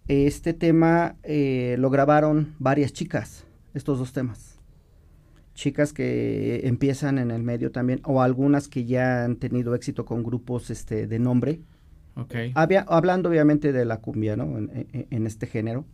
[0.07, 3.43] Este tema eh, lo grabaron varias chicas,
[3.75, 4.52] estos dos temas
[5.55, 10.23] chicas que empiezan en el medio también o algunas que ya han tenido éxito con
[10.23, 11.61] grupos este de nombre.
[12.15, 12.53] Okay.
[12.55, 14.59] Había, hablando obviamente de la cumbia, ¿no?
[14.59, 15.87] En, en, en, este género.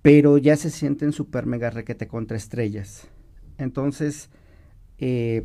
[0.00, 3.08] pero ya se sienten súper mega requete contra estrellas.
[3.58, 4.30] Entonces,
[4.98, 5.44] eh,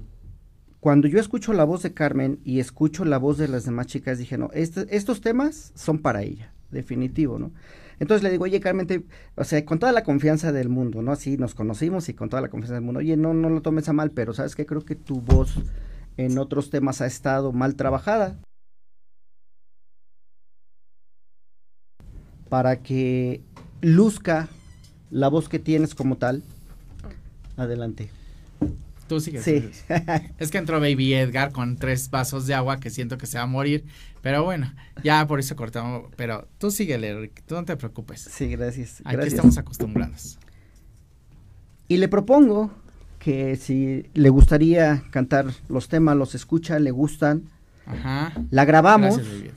[0.80, 4.18] cuando yo escucho la voz de Carmen y escucho la voz de las demás chicas,
[4.18, 7.52] dije, no, este, estos temas son para ella, definitivo, ¿no?
[8.04, 11.14] Entonces le digo, oye, Carmen, o sea, con toda la confianza del mundo, ¿no?
[11.14, 13.88] Así nos conocimos y con toda la confianza del mundo, oye, no, no lo tomes
[13.88, 15.54] a mal, pero sabes que creo que tu voz
[16.18, 18.38] en otros temas ha estado mal trabajada.
[22.50, 23.42] Para que
[23.80, 24.50] luzca
[25.10, 26.44] la voz que tienes como tal.
[27.56, 28.10] Adelante.
[29.08, 29.46] Tú sigues.
[29.46, 29.72] Sí.
[30.40, 33.46] Es que entró Baby Edgar con tres vasos de agua que siento que se va
[33.46, 33.86] a morir.
[34.24, 36.10] Pero bueno, ya por eso cortamos.
[36.16, 37.44] Pero tú síguele, Rick.
[37.46, 38.22] Tú no te preocupes.
[38.22, 39.02] Sí, gracias.
[39.02, 39.34] Aquí gracias.
[39.34, 40.40] estamos acostumbrados.
[41.90, 42.72] Y le propongo
[43.20, 47.44] que si le gustaría cantar los temas, los escucha, le gustan,
[47.86, 48.34] Ajá.
[48.50, 49.54] la grabamos Gracias,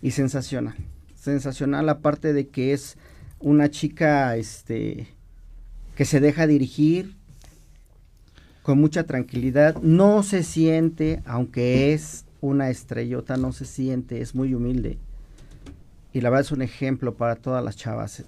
[0.00, 0.76] y sensacional.
[1.16, 2.96] Sensacional aparte de que es
[3.40, 5.08] una chica este
[5.96, 7.16] que se deja dirigir
[8.62, 14.54] con mucha tranquilidad, no se siente, aunque es una estrellota, no se siente, es muy
[14.54, 14.98] humilde.
[16.12, 18.24] Y la verdad es un ejemplo para todas las chavas.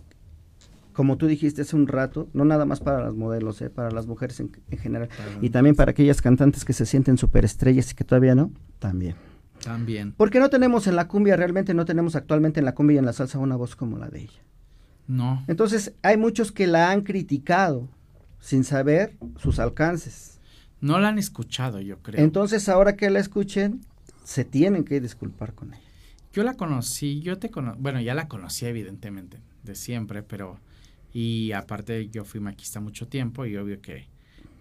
[0.92, 4.07] Como tú dijiste hace un rato, no nada más para las modelos, eh, para las
[4.07, 5.09] mujeres en, en general.
[5.09, 9.14] Para- Y también para aquellas cantantes que se sienten superestrellas y que todavía no, también.
[9.62, 10.12] También.
[10.16, 13.07] Porque no tenemos en la cumbia, realmente no tenemos actualmente en la cumbia y en
[13.07, 14.40] la salsa una voz como la de ella.
[15.07, 15.44] No.
[15.49, 17.88] Entonces, hay muchos que la han criticado
[18.40, 20.38] sin saber sus alcances.
[20.81, 22.23] No la han escuchado, yo creo.
[22.23, 23.81] Entonces, ahora que la escuchen,
[24.29, 25.83] se tienen que disculpar con ella.
[26.35, 30.61] Yo la conocí, yo te conocí, bueno, ya la conocí evidentemente, de siempre, pero,
[31.14, 34.07] y aparte yo fui maquista mucho tiempo y obvio que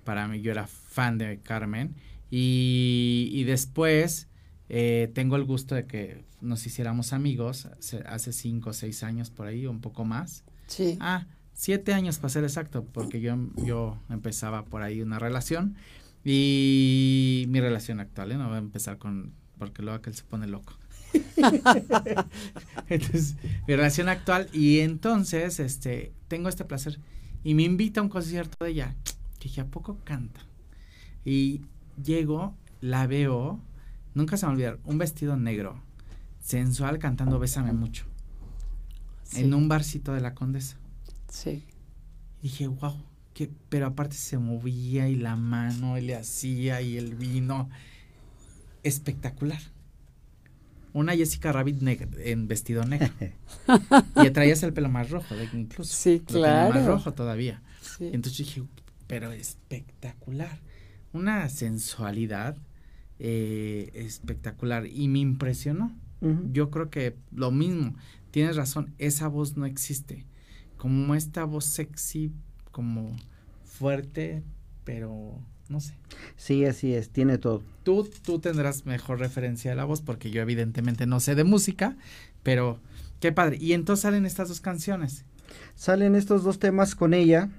[0.06, 1.96] para mí yo era fan de Carmen
[2.32, 4.30] y, y después
[4.70, 9.32] eh, tengo el gusto de que nos hiciéramos amigos hace, hace cinco o seis años
[9.32, 10.46] por ahí, un poco más.
[10.68, 10.98] Sí.
[11.02, 15.76] Ah, siete años para ser exacto, porque yo, yo empezaba por ahí una relación
[16.24, 18.38] y mi relación actual, ¿eh?
[18.38, 20.74] no voy a empezar con, porque luego aquel se pone loco.
[22.90, 23.36] entonces,
[23.68, 27.00] mi relación actual y entonces, este, tengo este placer
[27.44, 28.96] y me invita a un concierto de ella,
[29.40, 30.42] que dije, ¿a poco canta?
[31.24, 31.62] Y
[32.04, 33.60] llego, la veo,
[34.14, 35.82] nunca se me va a olvidar, un vestido negro,
[36.42, 38.06] sensual, cantando Bésame mucho,
[39.24, 40.78] sí, en un barcito de la Condesa.
[41.30, 41.64] sí.
[42.40, 42.96] Y dije, wow,
[43.34, 47.70] que, pero aparte se movía y la mano y le hacía y el vino.
[48.88, 49.60] Espectacular.
[50.94, 53.10] Una Jessica Rabbit negra, en vestido negro.
[54.24, 55.94] y traías el pelo más rojo, de- incluso.
[55.94, 56.88] Sí, tenía Más claro.
[56.88, 57.62] rojo todavía.
[57.82, 58.10] Sí.
[58.14, 58.64] Entonces dije,
[59.06, 60.60] pero espectacular.
[61.14, 62.58] Una sensualidad
[63.20, 64.88] eh, espectacular.
[64.88, 65.96] Y me impresionó.
[66.52, 67.94] Yo creo que lo mismo,
[68.32, 70.26] tienes razón, esa voz no existe.
[70.78, 72.32] Como esta voz sexy,
[72.72, 73.16] como
[73.64, 74.42] fuerte,
[74.84, 75.94] pero no sé.
[76.36, 77.64] Sí, así es, tiene todo.
[77.84, 81.96] Tú, tú tendrás mejor referencia de la voz porque yo evidentemente no sé de música,
[82.44, 82.80] pero
[83.20, 83.58] qué padre.
[83.60, 85.26] Y entonces salen estas dos canciones.
[85.76, 87.50] Salen estos dos temas con ella.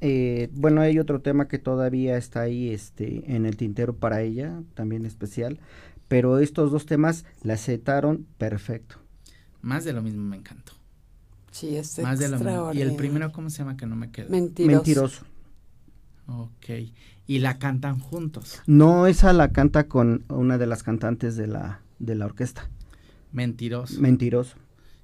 [0.00, 4.62] eh, bueno, hay otro tema que todavía está ahí este, en el tintero para ella,
[4.74, 5.58] también especial.
[6.08, 8.96] Pero estos dos temas la aceptaron perfecto.
[9.60, 10.72] Más de lo mismo me encantó.
[11.50, 12.72] Sí, es Más de lo mismo.
[12.72, 13.76] Y el primero, ¿cómo se llama?
[13.76, 14.28] Que no me queda.
[14.28, 14.76] Mentiroso.
[14.76, 15.24] Mentiroso.
[16.28, 16.92] Ok.
[17.28, 18.60] Y la cantan juntos.
[18.66, 22.68] No, esa la canta con una de las cantantes de la, de la orquesta.
[23.32, 24.00] Mentiroso.
[24.00, 24.56] Mentiroso.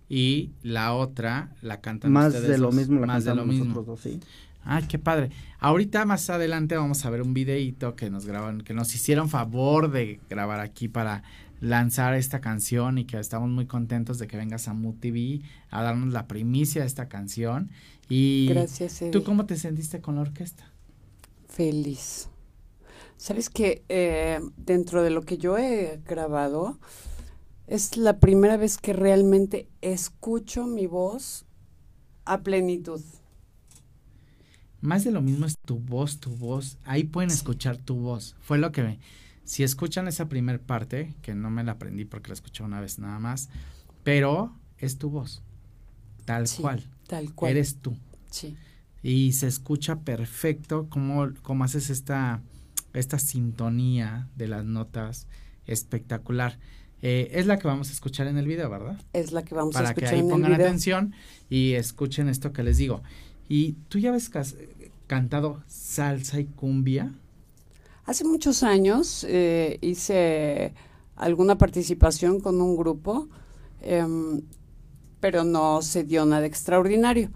[0.08, 2.74] y la otra la cantan Más ustedes de lo dos.
[2.74, 3.64] mismo la Más de lo mismo.
[3.66, 4.20] nosotros dos, sí.
[4.64, 5.30] Ay, qué padre.
[5.60, 9.90] Ahorita más adelante vamos a ver un videíto que nos graban, que nos hicieron favor
[9.90, 11.22] de grabar aquí para
[11.60, 15.82] lanzar esta canción y que estamos muy contentos de que vengas a Mu TV a
[15.82, 17.70] darnos la primicia de esta canción.
[18.08, 19.10] Y Gracias, Eddie.
[19.10, 20.64] ¿tú cómo te sentiste con la orquesta?
[21.54, 22.28] Feliz.
[23.16, 26.78] Sabes que eh, dentro de lo que yo he grabado,
[27.66, 31.46] es la primera vez que realmente escucho mi voz
[32.24, 33.00] a plenitud.
[34.80, 36.76] Más de lo mismo es tu voz, tu voz.
[36.84, 38.36] Ahí pueden escuchar tu voz.
[38.40, 38.98] Fue lo que me...
[39.44, 42.98] Si escuchan esa primer parte, que no me la aprendí porque la escuché una vez
[42.98, 43.48] nada más,
[44.02, 45.42] pero es tu voz.
[46.24, 46.82] Tal Sí, cual.
[47.06, 47.52] Tal cual.
[47.52, 47.96] Eres tú.
[48.30, 48.56] Sí.
[49.04, 52.40] Y se escucha perfecto cómo, cómo haces esta,
[52.94, 55.28] esta sintonía de las notas.
[55.66, 56.58] Espectacular.
[57.02, 58.98] Eh, es la que vamos a escuchar en el video, ¿verdad?
[59.12, 61.14] Es la que vamos a Para que escuchar ahí en el pongan atención
[61.50, 63.02] y escuchen esto que les digo.
[63.46, 64.56] Y tú ya habías cas-
[65.06, 67.12] cantado salsa y cumbia.
[68.06, 70.72] Hace muchos años eh, hice
[71.16, 73.28] alguna participación con un grupo,
[73.82, 74.40] em,
[75.20, 77.30] pero no se dio nada extraordinario.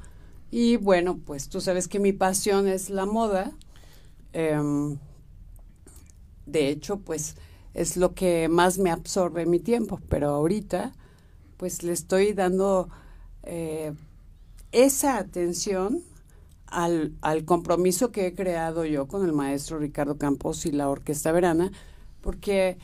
[0.50, 3.52] Y bueno, pues tú sabes que mi pasión es la moda.
[4.32, 4.98] Em,
[6.46, 7.36] de hecho, pues
[7.74, 10.92] es lo que más me absorbe mi tiempo, pero ahorita
[11.56, 12.88] pues le estoy dando
[13.42, 13.92] eh,
[14.72, 16.02] esa atención
[16.66, 21.32] al, al, compromiso que he creado yo con el maestro Ricardo Campos y la Orquesta
[21.32, 21.72] Verana,
[22.20, 22.78] porque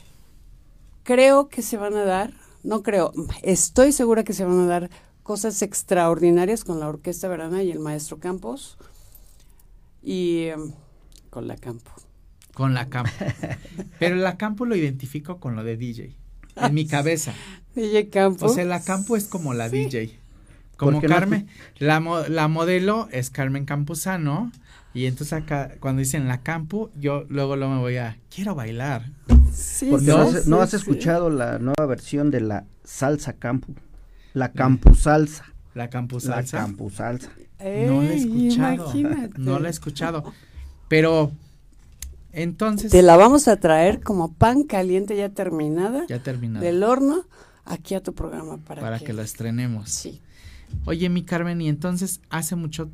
[1.03, 4.90] creo que se van a dar, no creo, estoy segura que se van a dar
[5.24, 8.76] cosas extraordinarias con la Orquesta Verana y el maestro Campos
[10.02, 10.72] y em,
[11.30, 11.90] con la Campo.
[12.52, 13.10] Con la Campo.
[13.98, 16.14] Pero la Campo lo identifico con lo de DJ.
[16.56, 17.34] En mi cabeza.
[17.74, 18.46] DJ Campo.
[18.46, 20.20] O sea, la Campo es como la DJ.
[20.76, 21.48] Como Carmen.
[21.78, 24.52] La, la modelo es Carmen Campuzano.
[24.92, 29.10] Y entonces acá, cuando dicen la campo, yo luego, luego me voy a, quiero bailar.
[29.52, 33.74] Sí, Porque no, has, no has escuchado la nueva versión de la salsa campo.
[34.34, 35.44] La campu salsa.
[35.74, 36.58] La campu salsa.
[36.58, 37.30] La campu salsa.
[37.60, 38.92] no la he escuchado.
[39.38, 40.32] No la he escuchado.
[40.88, 41.32] Pero
[42.32, 42.90] entonces.
[42.90, 46.04] Te la vamos a traer como pan caliente ya terminada.
[46.08, 46.64] Ya terminada.
[46.64, 47.24] Del horno
[47.64, 49.88] aquí a tu programa para, para que, lo estrenemos.
[49.90, 50.20] Sí.
[50.84, 52.90] Oye, mi Carmen, y entonces hace mucho,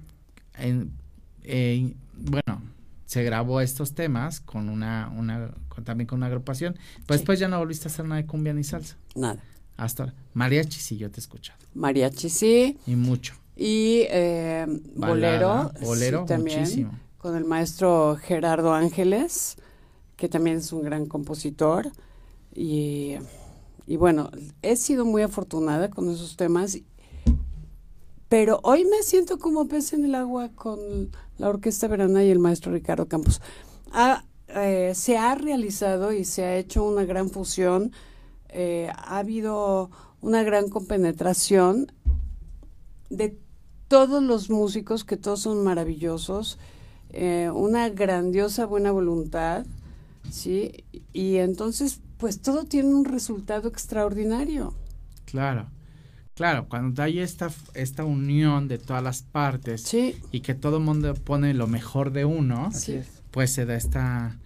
[0.58, 2.62] eh, bueno,
[3.06, 5.50] se grabó estos temas con una, una
[5.84, 6.76] también con una agrupación,
[7.06, 8.96] pues después ya no volviste a hacer nada de cumbia ni salsa.
[9.14, 9.42] Nada.
[9.80, 10.14] Hasta ahora.
[10.34, 11.58] Mariachi sí, yo te he escuchado.
[11.74, 12.78] Mariachi sí.
[12.86, 13.34] Y mucho.
[13.56, 15.72] Y eh, bolero.
[15.82, 16.92] Bolero, también, muchísimo.
[17.18, 19.56] Con el maestro Gerardo Ángeles,
[20.16, 21.90] que también es un gran compositor.
[22.54, 23.16] Y,
[23.86, 24.30] y bueno,
[24.62, 26.78] he sido muy afortunada con esos temas
[28.30, 32.38] pero hoy me siento como pez en el agua con la Orquesta Verana y el
[32.38, 33.40] maestro Ricardo Campos.
[34.54, 37.90] Eh, se ha realizado y se ha hecho una gran fusión,
[38.52, 41.92] eh, ha habido una gran compenetración
[43.08, 43.38] de
[43.88, 46.58] todos los músicos, que todos son maravillosos,
[47.10, 49.66] eh, una grandiosa buena voluntad,
[50.30, 50.84] ¿sí?
[51.12, 54.74] Y entonces, pues todo tiene un resultado extraordinario.
[55.24, 55.68] Claro.
[56.34, 61.12] Claro, cuando hay esta, esta unión de todas las partes y que todo el mundo
[61.14, 62.70] pone lo mejor de uno,
[63.30, 64.38] pues se da esta,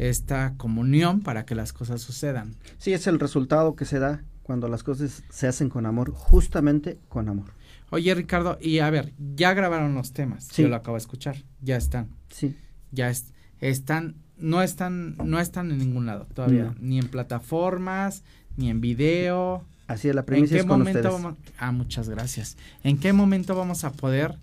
[0.00, 2.56] esta comunión para que las cosas sucedan.
[2.78, 6.98] Sí, es el resultado que se da cuando las cosas se hacen con amor, justamente
[7.08, 7.52] con amor.
[7.90, 10.62] Oye, Ricardo, y a ver, ya grabaron los temas, sí.
[10.62, 12.08] yo lo acabo de escuchar, ya están.
[12.30, 12.56] Sí.
[12.92, 13.12] Ya
[13.60, 18.24] están, no están, no están en ningún lado todavía, ni en plataformas,
[18.56, 19.64] ni en video.
[19.86, 22.56] Así es, la premisa ¿En qué momento Vamos, ah, muchas gracias.
[22.84, 24.38] ¿En qué momento vamos a poder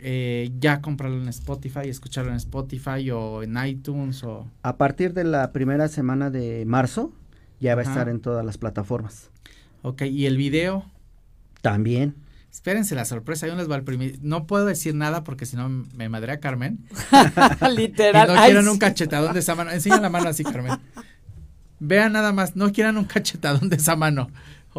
[0.00, 4.46] eh, ya comprarlo en Spotify, escucharlo en Spotify o en iTunes o...
[4.62, 7.12] A partir de la primera semana de marzo
[7.60, 9.30] ya va a estar en todas las plataformas.
[9.82, 10.84] Ok, ¿y el video?
[11.62, 12.14] También.
[12.50, 14.18] Espérense la sorpresa, yo les voy al primer...
[14.22, 16.78] No puedo decir nada porque si no me madrea Carmen.
[17.76, 18.30] Literal.
[18.30, 19.70] Y no quieran un cachetadón de esa mano.
[19.70, 20.78] Enseña la mano así, Carmen.
[21.80, 24.30] Vean nada más, no quieran un cachetadón de esa mano.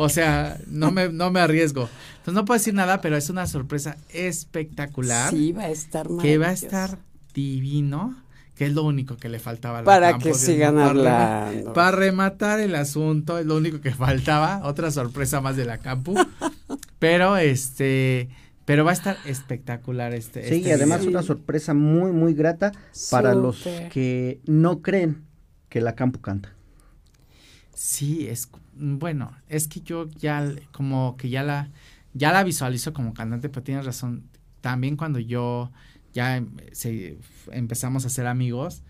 [0.01, 1.89] O sea, no me, no me arriesgo.
[2.11, 5.29] Entonces no puedo decir nada, pero es una sorpresa espectacular.
[5.29, 6.99] Sí, va a estar Que va a estar
[7.33, 8.15] divino,
[8.55, 9.83] que es lo único que le faltaba.
[9.83, 11.73] Para que sigan hablando.
[11.73, 14.61] Para rematar el asunto, es lo único que faltaba.
[14.63, 16.15] Otra sorpresa más de la campu.
[16.99, 18.29] pero este
[18.63, 20.47] pero va a estar espectacular este.
[20.47, 22.71] Sí, este y además una sorpresa muy, muy grata
[23.11, 25.25] para los que no creen
[25.67, 26.55] que la campu canta.
[27.73, 28.47] Sí, es
[28.79, 31.69] bueno, es que yo ya como que ya la
[32.13, 34.23] ya la visualizo como cantante, pero tienes razón.
[34.61, 35.71] También cuando yo
[36.13, 36.49] ya em,
[37.51, 38.83] empezamos a ser amigos,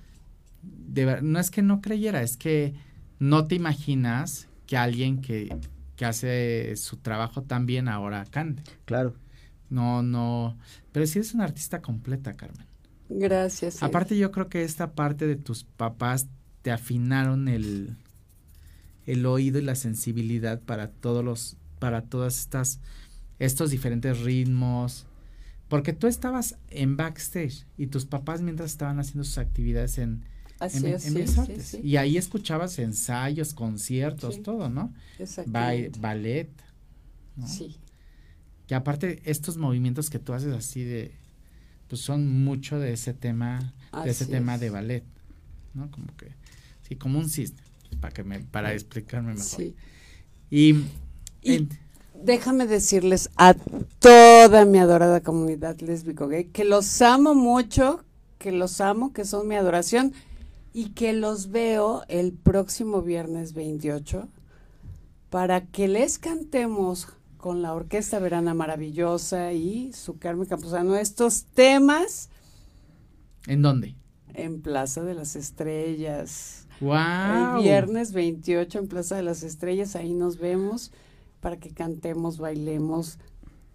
[0.62, 2.74] de no es que no creyera, es que
[3.20, 5.56] no te imaginas que alguien que,
[5.96, 8.64] que hace su trabajo tan bien ahora cante.
[8.86, 9.16] Claro.
[9.70, 10.58] No, no,
[10.92, 12.66] pero sí es una artista completa, Carmen.
[13.10, 13.84] Gracias.
[13.84, 16.28] Aparte yo creo que esta parte de tus papás
[16.62, 17.96] te afinaron el,
[19.10, 22.80] el oído y la sensibilidad para todos los, para todas estas,
[23.40, 25.08] estos diferentes ritmos.
[25.68, 30.24] Porque tú estabas en backstage y tus papás mientras estaban haciendo sus actividades en,
[30.60, 30.86] Así
[31.38, 31.80] Artes.
[31.82, 34.94] Y ahí escuchabas ensayos, conciertos, todo, ¿no?
[35.48, 36.50] ballet.
[37.48, 37.78] Sí.
[38.68, 41.14] Que aparte estos movimientos que tú haces así de,
[41.88, 45.04] pues son mucho de ese tema, de ese tema de ballet,
[45.74, 45.90] ¿no?
[45.90, 46.34] Como que,
[46.88, 47.69] sí, como un cisne
[48.00, 49.46] para que me, para explicarme mejor.
[49.46, 49.76] Sí.
[50.50, 50.76] Y,
[52.14, 53.54] déjame decirles a
[54.00, 58.04] toda mi adorada comunidad lésbico gay que los amo mucho,
[58.38, 60.14] que los amo, que son mi adoración
[60.74, 64.28] y que los veo el próximo viernes 28
[65.30, 72.30] para que les cantemos con la Orquesta Verana Maravillosa y su Carmen Campuzano estos temas.
[73.48, 73.96] ¿En dónde?
[74.34, 76.68] En Plaza de las Estrellas.
[76.82, 77.58] ¡Wow!
[77.58, 80.92] El viernes 28 en Plaza de las Estrellas, ahí nos vemos
[81.42, 83.18] para que cantemos, bailemos,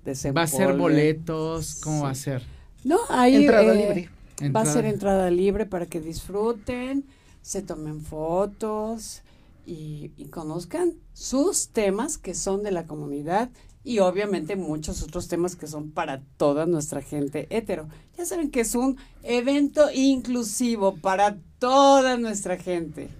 [0.07, 1.81] ¿Va a ser boletos?
[1.83, 2.43] ¿Cómo va a ser?
[2.85, 4.11] No, ahí entrada eh, libre.
[4.55, 7.05] Va a ser entrada libre para que disfruten,
[7.41, 9.23] se tomen fotos
[9.65, 13.49] y, conozcan sus temas que son de la comunidad
[13.85, 17.87] y obviamente muchos otros temas que son para toda nuestra gente hetero.
[18.17, 23.11] Ya saben que es un evento inclusivo para toda nuestra gente.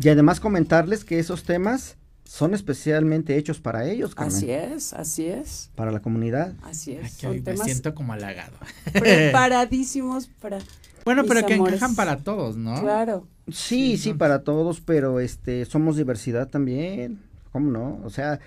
[0.00, 4.12] Y además comentarles que esos temas son especialmente hechos para ellos.
[4.16, 5.70] Así es, así es.
[5.74, 6.54] Para la comunidad.
[6.62, 7.22] Así es.
[7.22, 8.56] me siento como halagado.
[8.92, 10.58] Preparadísimos para.
[11.04, 12.80] Bueno, pero que encajan para todos, ¿no?
[12.80, 13.28] Claro.
[13.48, 17.22] Sí, sí, para todos, pero este, somos diversidad también.
[17.52, 18.00] ¿Cómo no?
[18.02, 18.40] O sea,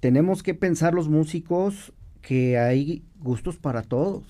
[0.00, 1.92] tenemos que pensar los músicos
[2.22, 4.24] que hay gustos para todos.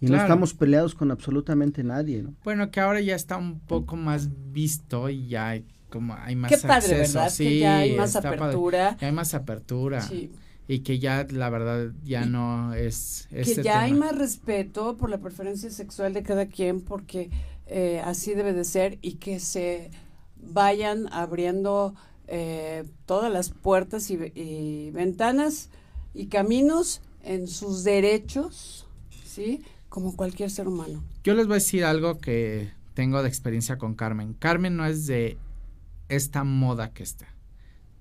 [0.00, 2.34] Y no estamos peleados con absolutamente nadie, ¿no?
[2.42, 6.50] Bueno, que ahora ya está un poco más visto y ya hay como hay más
[6.50, 7.30] Qué padre, ¿verdad?
[7.30, 8.96] Sí, que ya hay más apertura.
[9.00, 10.00] hay más apertura.
[10.00, 10.32] Sí.
[10.66, 13.28] Y que ya, la verdad, ya no es...
[13.30, 17.30] Que ya hay más respeto por la preferencia sexual de cada quien, porque
[17.66, 19.90] eh, así debe de ser, y que se
[20.36, 21.94] vayan abriendo
[22.34, 25.68] eh, todas las puertas y, y ventanas
[26.14, 28.86] y caminos en sus derechos,
[29.26, 29.62] ¿sí?
[29.90, 31.04] Como cualquier ser humano.
[31.24, 34.32] Yo les voy a decir algo que tengo de experiencia con Carmen.
[34.32, 35.36] Carmen no es de
[36.08, 37.26] esta moda que está.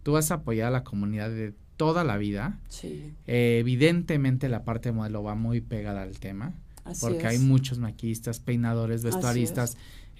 [0.02, 2.58] Tú vas a apoyar a la comunidad de toda la vida.
[2.70, 3.14] Sí.
[3.28, 6.56] Eh, evidentemente la parte modelo va muy pegada al tema.
[7.02, 9.78] porque hay muchos maquillistas, peinadores, vestuaristas,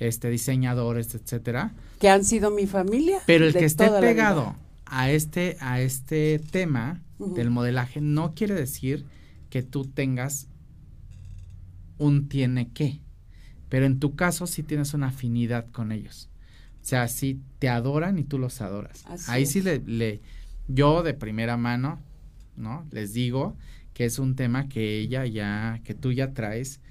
[0.08, 1.74] este diseñadores, etcétera.
[2.00, 3.20] Que han sido mi familia.
[3.26, 9.06] Pero el que esté pegado a este, a este tema del modelaje no quiere decir
[9.50, 10.48] que tú tengas
[11.98, 13.00] un tiene que.
[13.70, 16.30] Pero en tu caso sí tienes una afinidad con ellos.
[16.82, 19.06] O sea, sí te adoran y tú los adoras.
[19.30, 20.22] Ahí sí le, le,
[20.68, 22.00] yo de primera mano,
[22.58, 22.88] ¿no?
[22.92, 23.56] Les digo
[23.94, 26.82] que es un tema que ella ya, que tú ya traes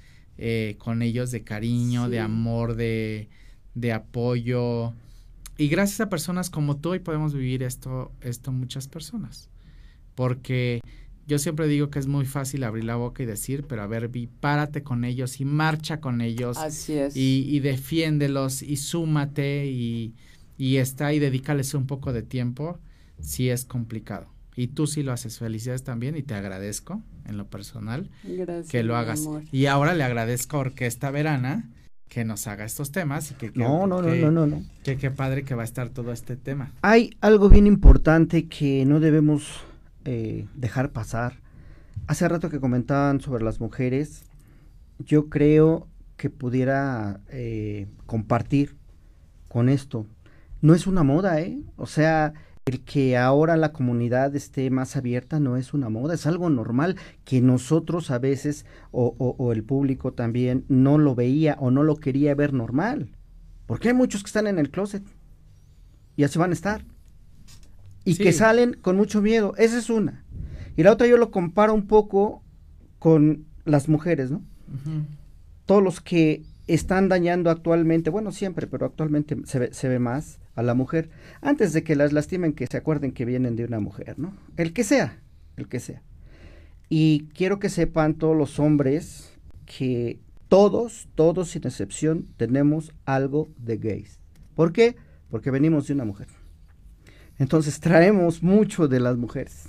[0.42, 3.28] eh, con ellos de cariño, de amor, de,
[3.74, 4.94] de apoyo.
[5.58, 9.50] Y gracias a personas como tú hoy podemos vivir esto, esto muchas personas.
[10.14, 10.80] Porque
[11.26, 14.08] yo siempre digo que es muy fácil abrir la boca y decir, pero a ver,
[14.08, 16.56] vi, párate con ellos y marcha con ellos.
[16.56, 17.14] Así es.
[17.14, 20.14] Y, y defiéndelos y súmate y,
[20.56, 22.78] y está y dedícales un poco de tiempo
[23.20, 24.32] si es complicado.
[24.60, 25.38] Y tú sí lo haces.
[25.38, 28.10] Felicidades también y te agradezco en lo personal
[28.68, 29.26] que lo hagas.
[29.52, 31.70] Y ahora le agradezco a Orquesta Verana
[32.08, 34.62] que nos haga estos temas y que, no, no, no, no, no, no.
[34.82, 36.74] Que qué padre que va a estar todo este tema.
[36.82, 39.62] Hay algo bien importante que no debemos
[40.04, 41.40] eh, dejar pasar.
[42.06, 44.24] Hace rato que comentaban sobre las mujeres,
[44.98, 45.88] yo creo
[46.18, 48.76] que pudiera eh, compartir
[49.48, 50.04] con esto.
[50.60, 51.62] No es una moda, ¿eh?
[51.78, 52.34] O sea,
[52.70, 56.96] el que ahora la comunidad esté más abierta no es una moda, es algo normal
[57.24, 61.96] que nosotros a veces o, o el público también no lo veía o no lo
[61.96, 63.10] quería ver normal.
[63.66, 65.02] Porque hay muchos que están en el closet
[66.16, 66.84] y así van a estar
[68.04, 69.54] y que salen con mucho miedo.
[69.56, 70.24] Esa es una.
[70.76, 72.42] Y la otra yo lo comparo un poco
[72.98, 74.42] con las mujeres, ¿no?
[75.66, 76.42] Todos los que
[76.74, 81.10] están dañando actualmente, bueno, siempre, pero actualmente se ve, se ve más a la mujer,
[81.40, 84.36] antes de que las lastimen, que se acuerden que vienen de una mujer, ¿no?
[84.56, 85.20] El que sea,
[85.56, 86.02] el que sea.
[86.88, 93.76] Y quiero que sepan todos los hombres que todos, todos sin excepción, tenemos algo de
[93.76, 94.18] gays.
[94.56, 94.96] ¿Por qué?
[95.30, 96.26] Porque venimos de una mujer.
[97.38, 99.68] Entonces traemos mucho de las mujeres.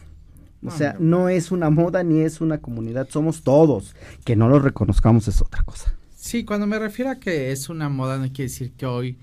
[0.64, 3.96] O ah, sea, no es una moda ni es una comunidad, somos todos.
[4.26, 5.96] Que no lo reconozcamos es otra cosa.
[6.22, 9.18] Sí, cuando me refiero a que es una moda, no quiere decir que hoy,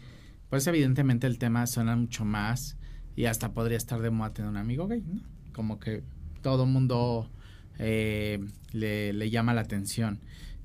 [0.51, 2.77] pues evidentemente el tema suena mucho más
[3.15, 5.23] y hasta podría estar de moda tener un amigo gay, ¿no?
[5.53, 6.03] Como que
[6.43, 7.31] todo mundo
[7.79, 10.19] eh, le, le llama la atención.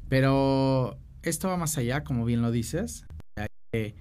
[0.10, 3.06] Pero esto va más allá, como bien lo dices.
[3.36, 3.96] Hay que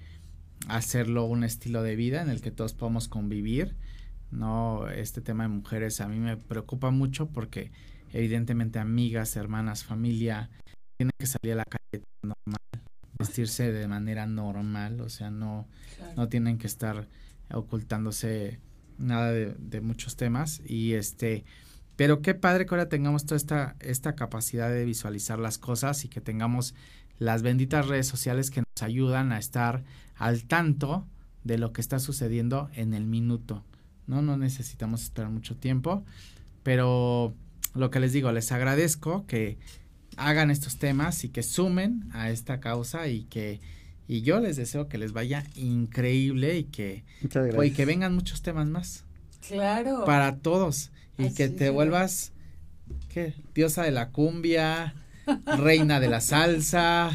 [0.67, 3.75] hacerlo un estilo de vida en el que todos podamos convivir.
[4.31, 7.71] No, este tema de mujeres a mí me preocupa mucho porque
[8.11, 10.49] evidentemente amigas, hermanas, familia
[10.97, 12.59] tienen que salir a la calle normal,
[13.17, 15.67] vestirse de manera normal, o sea, no,
[16.15, 17.07] no tienen que estar
[17.51, 18.59] ocultándose
[18.97, 21.45] nada de, de, muchos temas y este
[21.95, 26.09] pero qué padre que ahora tengamos toda esta esta capacidad de visualizar las cosas y
[26.09, 26.73] que tengamos
[27.17, 29.83] las benditas redes sociales que nos ayudan a estar
[30.15, 31.07] al tanto
[31.43, 33.63] de lo que está sucediendo en el minuto.
[34.07, 36.05] No, no necesitamos esperar mucho tiempo
[36.63, 37.35] pero
[37.75, 39.57] lo que les digo, les agradezco que
[40.17, 43.59] hagan estos temas y que sumen a esta causa y que
[44.07, 47.05] y yo les deseo que les vaya increíble y que
[47.63, 49.05] y que vengan muchos temas más.
[49.47, 50.05] Claro.
[50.05, 52.33] Para todos y que te vuelvas
[53.09, 53.33] ¿qué?
[53.53, 54.93] Diosa de la cumbia,
[55.57, 57.11] reina de la salsa.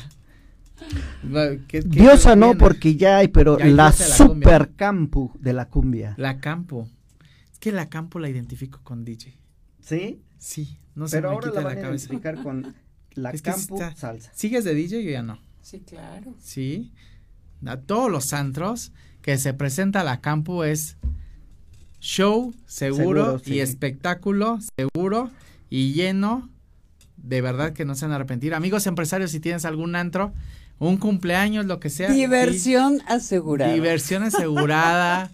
[1.84, 6.14] Diosa no, porque ya hay, pero la, super campu de la cumbia.
[6.16, 6.88] La campo.
[7.52, 9.36] Es que la campo la identifico con DJ.
[9.80, 10.22] ¿Sí?
[10.38, 11.16] Sí, no sé.
[11.16, 12.74] Pero ahora la, van a identificar con
[13.18, 14.30] la campo salsa.
[14.34, 15.38] ¿Sigues de DJ o ya no?
[15.62, 16.34] Sí, claro.
[16.40, 16.92] Sí.
[17.66, 18.92] A todos los antros
[19.22, 20.96] que se presenta la campo es
[22.00, 25.30] show seguro, y espectáculo seguro
[25.68, 26.48] y lleno.
[27.16, 28.54] De verdad que no se van a arrepentir.
[28.54, 30.32] Amigos empresarios, si tienes algún antro,
[30.78, 32.10] un cumpleaños, lo que sea.
[32.10, 33.72] Diversión asegurada.
[33.72, 35.30] Diversión asegurada.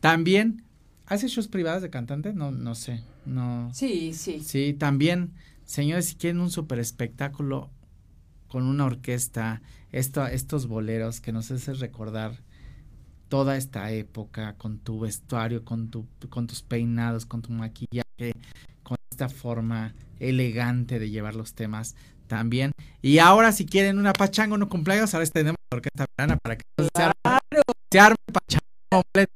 [0.00, 0.62] también,
[1.06, 2.32] ¿hace shows privadas de cantante?
[2.32, 3.02] No, no sé.
[3.26, 3.70] No.
[3.74, 4.40] Sí, sí.
[4.42, 5.32] Sí, también,
[5.68, 7.70] señores, si quieren un super espectáculo
[8.48, 9.60] con una orquesta,
[9.92, 12.42] esto, estos boleros que nos hace recordar
[13.28, 18.32] toda esta época con tu vestuario, con tu, con tus peinados, con tu maquillaje,
[18.82, 21.94] con esta forma elegante de llevar los temas
[22.26, 22.72] también.
[23.02, 26.64] Y ahora si quieren una pachanga, no cumpleaños, ahora tenemos la orquesta verana para que
[26.78, 27.62] se arme,
[27.92, 29.32] se arme pachanga completo.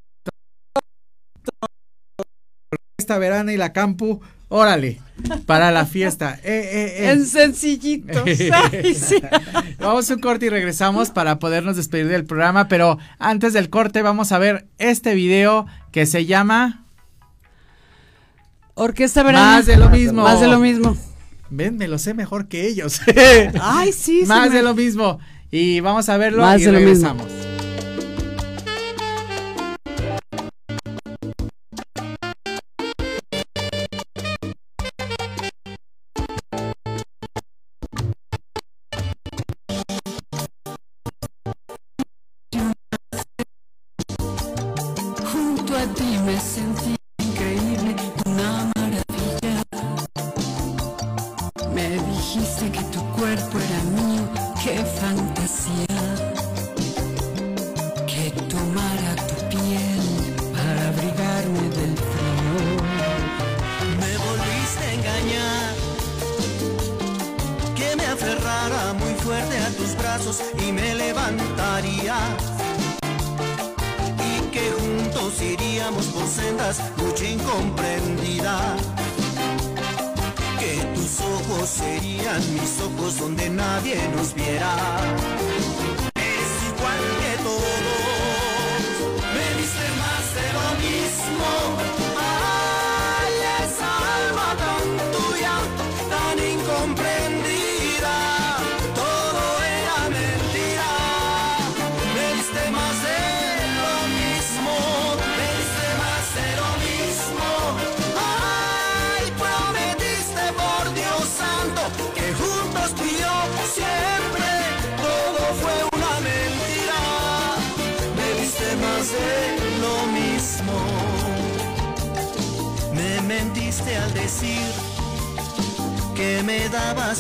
[2.73, 4.23] Orquesta verana y la campu,
[4.53, 5.01] órale,
[5.47, 6.39] para la fiesta.
[6.45, 7.11] Eh, eh, eh.
[7.11, 8.25] En sencillito.
[9.81, 14.03] Vamos a un corte y regresamos para podernos despedir del programa, pero antes del corte
[14.03, 16.85] vamos a ver este video que se llama...
[18.75, 19.57] Orquesta Verana.
[19.57, 20.23] Más de lo mismo.
[20.23, 20.97] Más de lo mismo.
[21.51, 23.01] Ven, me lo sé mejor que ellos.
[23.61, 24.23] Ay, sí.
[24.27, 25.19] Más de lo mismo.
[25.51, 27.27] Y vamos a verlo y regresamos.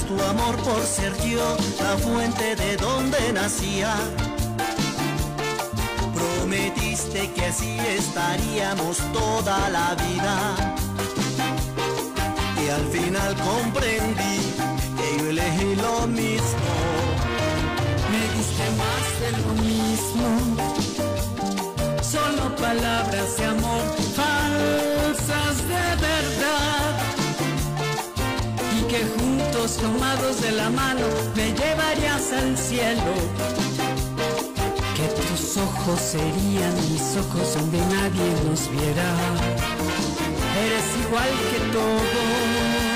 [0.00, 3.94] Tu amor por ser yo la fuente de donde nacía.
[6.14, 10.34] Prometiste que así estaríamos toda la vida.
[12.64, 14.38] Y al final comprendí
[14.96, 16.72] que yo elegí lo mismo.
[18.10, 20.81] Me diste más de lo mismo.
[22.12, 23.80] Solo palabras de amor
[24.14, 26.92] falsas de verdad.
[28.78, 29.00] Y que
[29.80, 33.14] tomados de la mano me llevarías al cielo.
[34.94, 39.08] Que tus ojos serían mis ojos donde nadie nos viera.
[40.64, 42.91] Eres igual que todos,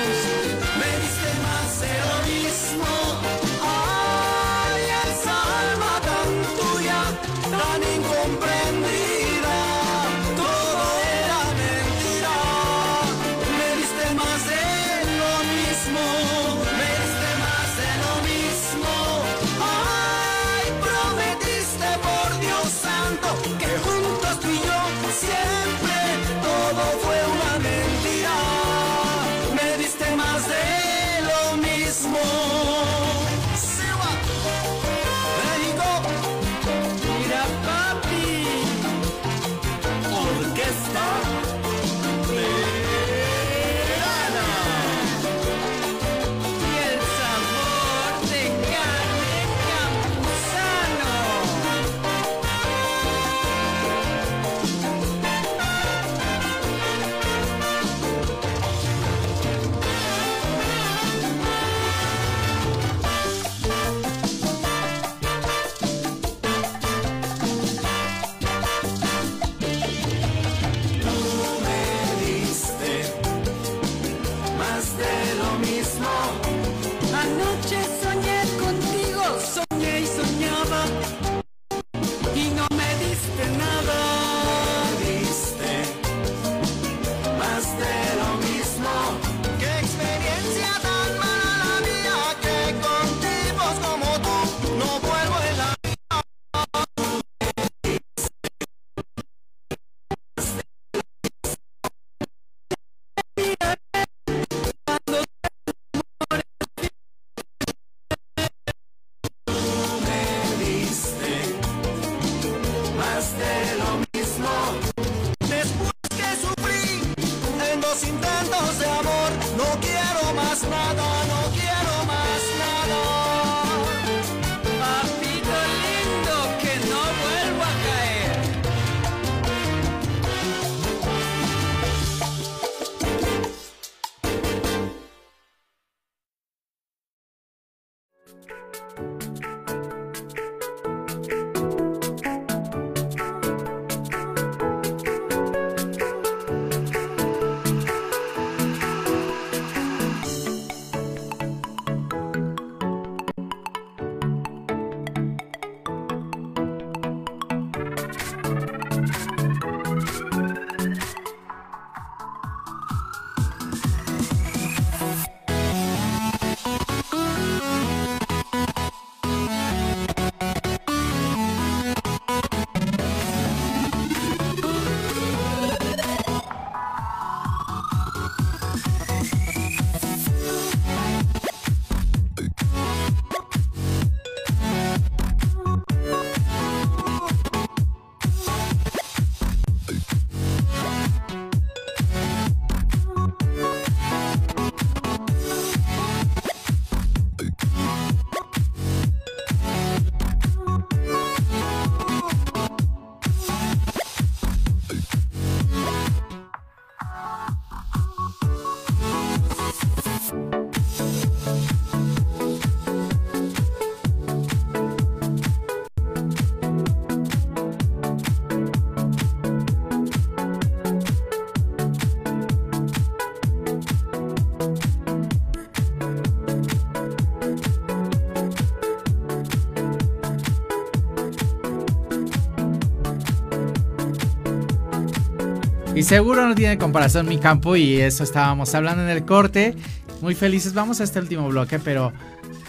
[236.07, 239.75] seguro no tiene comparación mi campo y eso estábamos hablando en el corte.
[240.21, 240.73] Muy felices.
[240.73, 242.13] Vamos a este último bloque, pero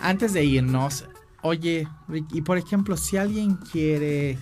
[0.02, 1.04] antes de irnos,
[1.42, 4.38] oye, Rick, y por ejemplo, si alguien quiere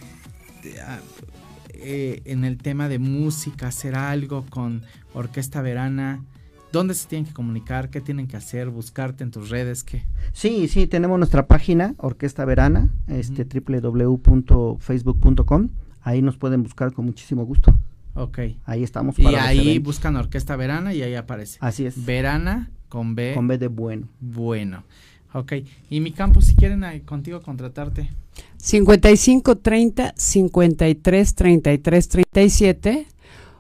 [1.75, 4.83] eh, en el tema de música hacer algo con
[5.13, 6.25] Orquesta Verana,
[6.73, 7.91] ¿Dónde se tienen que comunicar?
[7.91, 8.69] ¿Qué tienen que hacer?
[8.69, 9.83] ¿Buscarte en tus redes?
[9.85, 10.05] ¿Qué?
[10.33, 15.71] Sí, sí, tenemos nuestra página, Orquesta Verana, este www.facebook.com.
[16.03, 17.75] Ahí nos pueden buscar con muchísimo gusto.
[18.17, 18.39] Ok.
[18.65, 19.19] Ahí estamos.
[19.19, 21.59] y ahí buscan Orquesta Verana y ahí aparece.
[21.61, 22.05] Así es.
[22.05, 23.35] Verana con B.
[23.35, 24.09] Con B de bueno.
[24.21, 24.85] Bueno.
[25.33, 25.53] Ok.
[25.91, 28.11] Y mi campo, si quieren contigo contratarte.
[28.57, 33.07] 55 30 53 33 37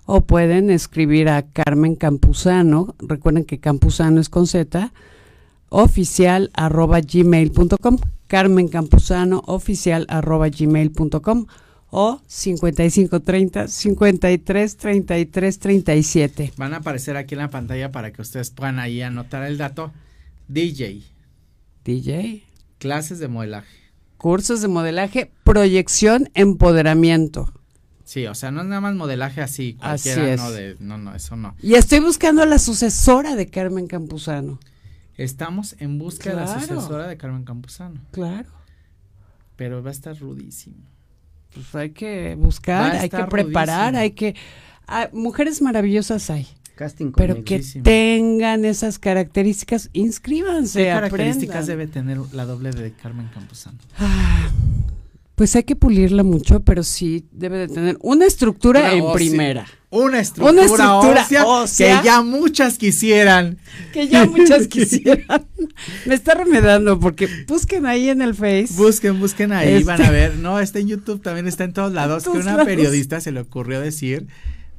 [0.06, 4.92] o pueden escribir a Carmen Campuzano, recuerden que Campuzano es con Z,
[5.68, 7.98] oficial arroba gmail.com,
[8.28, 11.46] Carmen Campuzano oficial arroba gmail.com
[11.98, 16.52] o 5530 53 33 37.
[16.58, 19.94] Van a aparecer aquí en la pantalla para que ustedes puedan ahí anotar el dato.
[20.48, 21.02] DJ.
[21.86, 22.44] DJ.
[22.78, 23.74] Clases de modelaje.
[24.18, 27.50] Cursos de modelaje, proyección, empoderamiento.
[28.04, 31.34] Sí, o sea, no es nada más modelaje así, cualquiera, no, de, no, no, eso
[31.34, 31.56] no.
[31.62, 34.60] Y estoy buscando a la sucesora de Carmen Campuzano.
[35.16, 38.02] Estamos en busca de la sucesora de Carmen Campuzano.
[38.10, 38.50] Claro.
[39.56, 40.76] Pero va a estar rudísimo.
[41.56, 44.34] Pues hay que buscar, hay que preparar, hay que...
[44.86, 46.46] Ah, mujeres maravillosas hay.
[46.74, 50.84] Casting pero que tengan esas características, inscríbanse.
[50.84, 53.78] ¿Qué características debe tener la doble de Carmen Campuzano?
[53.98, 54.50] Ah,
[55.36, 59.66] pues hay que pulirla mucho, pero sí debe de tener una estructura en primera.
[59.90, 63.58] Una estructura, una estructura ósea, que ya muchas quisieran.
[63.92, 65.46] Que ya muchas quisieran.
[66.06, 68.68] Me está remedando porque busquen ahí en el Face.
[68.70, 70.14] Busquen, busquen ahí, van a este.
[70.14, 70.36] ver.
[70.36, 72.24] No, está en YouTube, también está en todos lados.
[72.24, 74.26] que una periodista se le ocurrió decir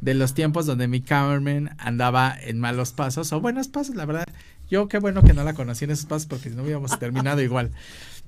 [0.01, 4.25] de los tiempos donde mi cameraman andaba en malos pasos o buenos pasos, la verdad.
[4.71, 7.41] Yo qué bueno que no la conocí en esos pasos porque si no hubiéramos terminado
[7.43, 7.71] igual.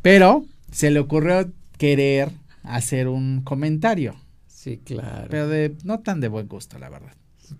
[0.04, 4.16] Pero se le ocurrió querer hacer un comentario.
[4.48, 5.28] Sí, claro.
[5.32, 7.14] Pero de no tan de buen gusto, la verdad.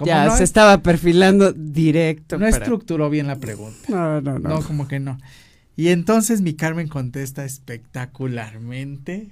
[0.06, 2.38] ya se estaba perfilando directo.
[2.38, 3.80] No estructuró bien la pregunta.
[3.88, 4.50] No, no, no.
[4.50, 5.18] No, como que no.
[5.76, 9.30] Y entonces mi Carmen contesta espectacularmente.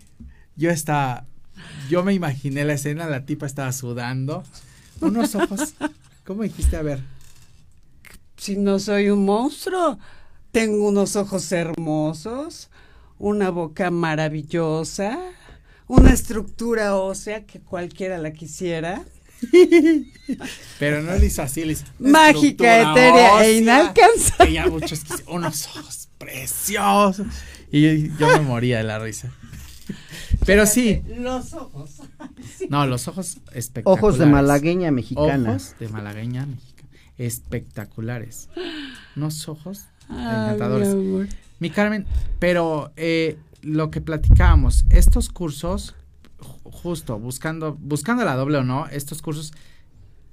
[0.56, 1.26] Yo estaba,
[1.90, 4.44] yo me imaginé la escena, la tipa estaba sudando,
[5.02, 5.74] unos ojos.
[6.26, 6.78] ¿Cómo dijiste?
[6.78, 7.02] A ver.
[8.38, 10.00] Si no soy un monstruo,
[10.52, 12.70] tengo unos ojos hermosos,
[13.20, 15.20] una boca maravillosa,
[15.88, 19.04] una estructura ósea que cualquiera la quisiera.
[20.80, 24.54] Pero no lo hizo así, le hizo mágica, etérea e inalcanzable.
[24.54, 27.28] ya muchos unos ojos preciosos.
[27.72, 29.32] Y yo, me moría de la risa.
[30.46, 31.02] Pero sí.
[31.08, 32.02] Los ojos.
[32.70, 34.04] No, los ojos espectaculares.
[34.04, 35.52] Ojos de malagueña mexicana.
[35.52, 36.90] Ojos de malagueña mexicana.
[37.18, 38.50] Espectaculares.
[39.16, 40.90] Unos ojos encantadores.
[40.90, 41.28] Mi
[41.74, 42.06] Carmen,
[42.40, 45.96] pero eh, lo que platicábamos, estos cursos,
[46.64, 49.54] justo buscando, buscando la doble o no, estos cursos,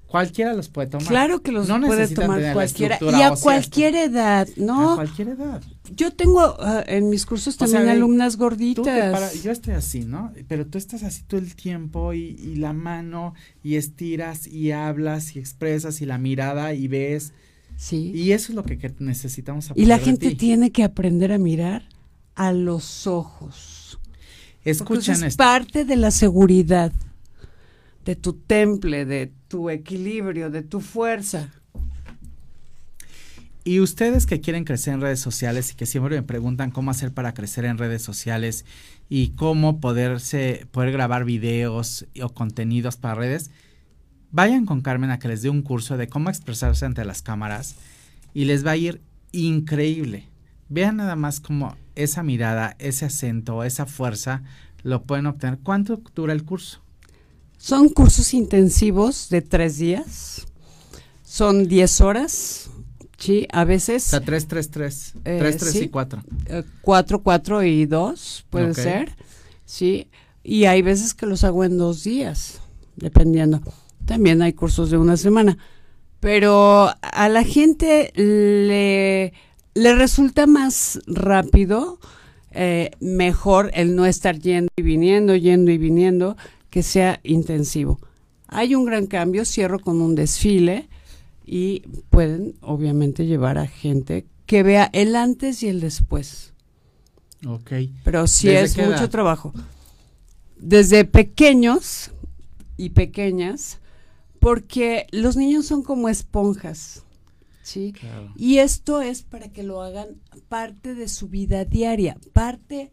[0.07, 1.09] cualquiera los puede tomar.
[1.09, 4.93] Claro que los puede tomar cualquiera y a cualquier edad, ¿no?
[4.93, 5.63] A cualquier edad.
[5.97, 9.43] Yo tengo ah, en mis cursos también alumnas gorditas.
[9.43, 10.33] yo estoy así, ¿no?
[10.47, 15.35] Pero tú estás así todo el tiempo y, y la mano y estiras y hablas
[15.35, 17.33] y expresas y la mirada y ves
[17.77, 18.13] Sí.
[18.15, 19.85] Y eso es lo que, necesitamos aprender.
[19.85, 21.89] Y la gente tiene que aprender a mirar
[22.35, 23.99] a los ojos.
[24.65, 26.93] Escuchen es parte de la seguridad,
[28.05, 31.53] de tu temple, de tu equilibrio, de tu fuerza.
[33.63, 37.13] Y ustedes que quieren crecer en redes sociales y que siempre me preguntan cómo hacer
[37.13, 38.67] para crecer en redes sociales
[39.09, 43.51] y cómo poderse, poder grabar videos o contenidos para redes,
[44.35, 47.77] Vayan con Carmen a que les dé un curso de cómo expresarse ante las cámaras
[48.35, 50.27] y les va a ir increíble.
[50.69, 54.43] Vean nada más cómo esa mirada, ese acento, esa fuerza
[54.83, 55.61] lo pueden obtener.
[55.63, 56.81] ¿Cuánto dura el curso?
[57.59, 60.45] Son cursos intensivos de tres días.
[61.23, 62.71] Son diez horas.
[63.17, 64.09] Sí, a veces.
[64.09, 65.15] O sea, tres, tres, tres.
[65.25, 66.25] Eh, tres, tres y cuatro.
[66.47, 69.15] Eh, cuatro, cuatro y dos, puede ser.
[69.65, 70.09] Sí.
[70.43, 72.61] Y hay veces que los hago en dos días,
[72.97, 73.63] dependiendo.
[74.07, 75.59] También hay cursos de una semana.
[76.21, 79.35] Pero a la gente le,
[79.75, 81.99] le resulta más rápido,
[82.53, 86.37] eh, mejor el no estar yendo y viniendo, yendo y viniendo,
[86.71, 88.01] que sea intensivo.
[88.49, 90.89] Hay un gran cambio, cierro con un desfile
[91.45, 96.53] y pueden obviamente llevar a gente que vea el antes y el después.
[97.47, 97.73] Ok.
[98.05, 99.53] Pero sí es mucho trabajo.
[100.57, 102.13] Desde pequeños
[102.77, 103.81] y pequeñas
[104.45, 107.03] porque los niños son como esponjas.
[107.63, 107.95] ¿Sí?
[107.99, 108.31] Claro.
[108.37, 110.21] Y esto es para que lo hagan
[110.51, 112.93] parte de su vida diaria, parte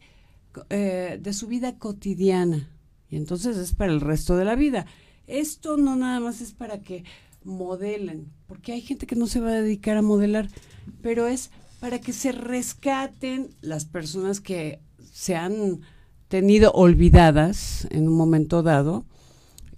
[0.70, 2.70] eh, de su vida cotidiana.
[3.10, 4.86] Y entonces es para el resto de la vida.
[5.28, 7.04] Esto no nada más es para que
[7.44, 10.48] modelen, porque hay gente que no se va a dedicar a modelar,
[11.02, 14.80] pero es para que se rescaten las personas que
[15.12, 15.82] se han
[16.30, 19.04] tenido olvidadas en un momento dado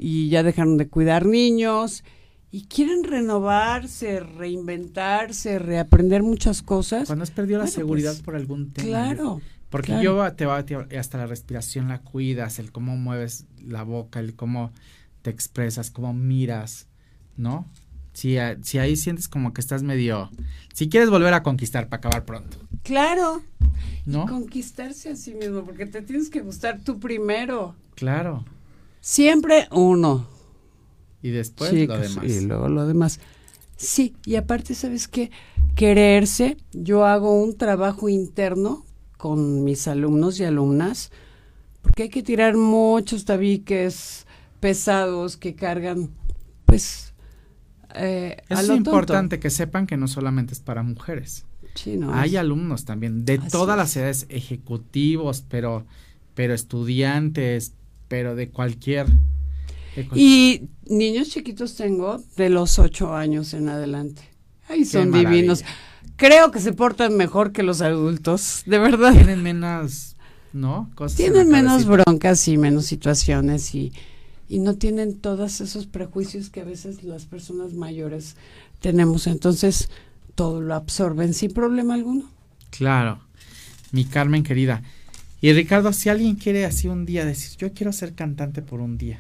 [0.06, 2.04] y ya dejaron de cuidar niños
[2.52, 7.08] y quieren renovarse, reinventarse, reaprender muchas cosas.
[7.08, 8.86] Cuando has perdido la seguridad pues, por algún tema.
[8.86, 9.42] Claro.
[9.70, 10.04] Porque claro.
[10.04, 10.66] yo te va
[11.00, 14.74] hasta la respiración la cuidas, el cómo mueves la boca, el cómo
[15.22, 16.90] te expresas, cómo miras,
[17.38, 17.66] ¿no?
[18.12, 20.30] Si, si ahí sientes como que estás medio...
[20.74, 23.42] Si quieres volver a conquistar para acabar pronto, Claro.
[24.06, 24.26] ¿no?
[24.26, 27.74] Conquistarse a sí mismo, porque te tienes que gustar tú primero.
[27.96, 28.44] Claro.
[29.06, 30.26] Siempre uno.
[31.22, 32.24] Y después lo demás.
[32.26, 33.20] Y luego lo demás.
[33.76, 35.30] Sí, y aparte, ¿sabes qué?
[35.76, 36.56] Quererse.
[36.72, 38.86] Yo hago un trabajo interno
[39.18, 41.12] con mis alumnos y alumnas,
[41.82, 44.26] porque hay que tirar muchos tabiques
[44.62, 46.10] pesados que cargan,
[46.66, 47.14] pues,
[47.96, 48.90] eh, a Es lo tonto.
[48.92, 51.46] importante que sepan que no solamente es para mujeres.
[51.76, 53.78] Sí, no, Hay es- alumnos también de Así todas es.
[53.80, 55.86] las edades, ejecutivos, pero,
[56.36, 57.74] pero estudiantes,
[58.14, 59.08] pero de cualquier...
[59.96, 64.22] de Y niños chiquitos tengo de los ocho años en adelante.
[64.70, 65.64] Ay, son divinos.
[66.16, 69.14] Creo que se portan mejor que los adultos, de verdad.
[69.14, 70.16] Tienen menos,
[70.54, 70.92] ¿no?
[70.94, 73.92] Cosas en Tienen menos broncas y menos situaciones y,
[74.48, 78.36] y no tienen todos esos prejuicios que a veces las personas mayores
[78.80, 79.26] tenemos.
[79.26, 79.90] Entonces,
[80.36, 82.30] todo lo absorben sin problema alguno.
[82.70, 83.22] Claro,
[83.92, 84.84] mi Carmen querida.
[85.44, 88.98] Y Ricardo, si alguien quiere así un día decir, yo quiero ser cantante por un
[88.98, 89.20] día,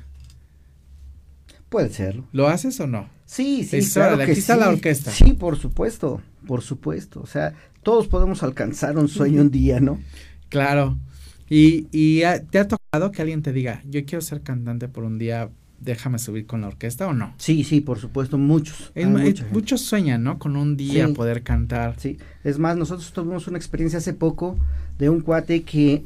[1.67, 2.23] Puede serlo.
[2.31, 3.09] ¿lo haces o no?
[3.25, 4.59] Sí, sí, Es claro órale, que aquí está sí.
[4.61, 5.11] la orquesta.
[5.11, 7.19] Sí, por supuesto, por supuesto.
[7.21, 9.99] O sea, todos podemos alcanzar un sueño un día, ¿no?
[10.47, 10.97] Claro.
[11.49, 12.21] Y, y
[12.51, 15.49] ¿te ha tocado que alguien te diga, yo quiero ser cantante por un día,
[15.81, 17.33] déjame subir con la orquesta o no?
[17.37, 18.91] Sí, sí, por supuesto, muchos.
[18.95, 20.39] Es- es- muchos sueñan, ¿no?
[20.39, 21.13] Con un día Sí.
[21.13, 21.95] poder cantar.
[21.99, 24.57] Sí, es más, nosotros tuvimos una experiencia hace poco
[24.99, 26.03] de un cuate que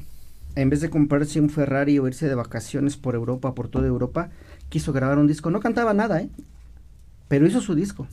[0.57, 4.29] en vez de comprarse un Ferrari o irse de vacaciones por Europa, por toda Europa,
[4.69, 5.51] quiso grabar un disco.
[5.51, 6.29] No cantaba nada, ¿eh?
[7.27, 8.07] Pero hizo su disco.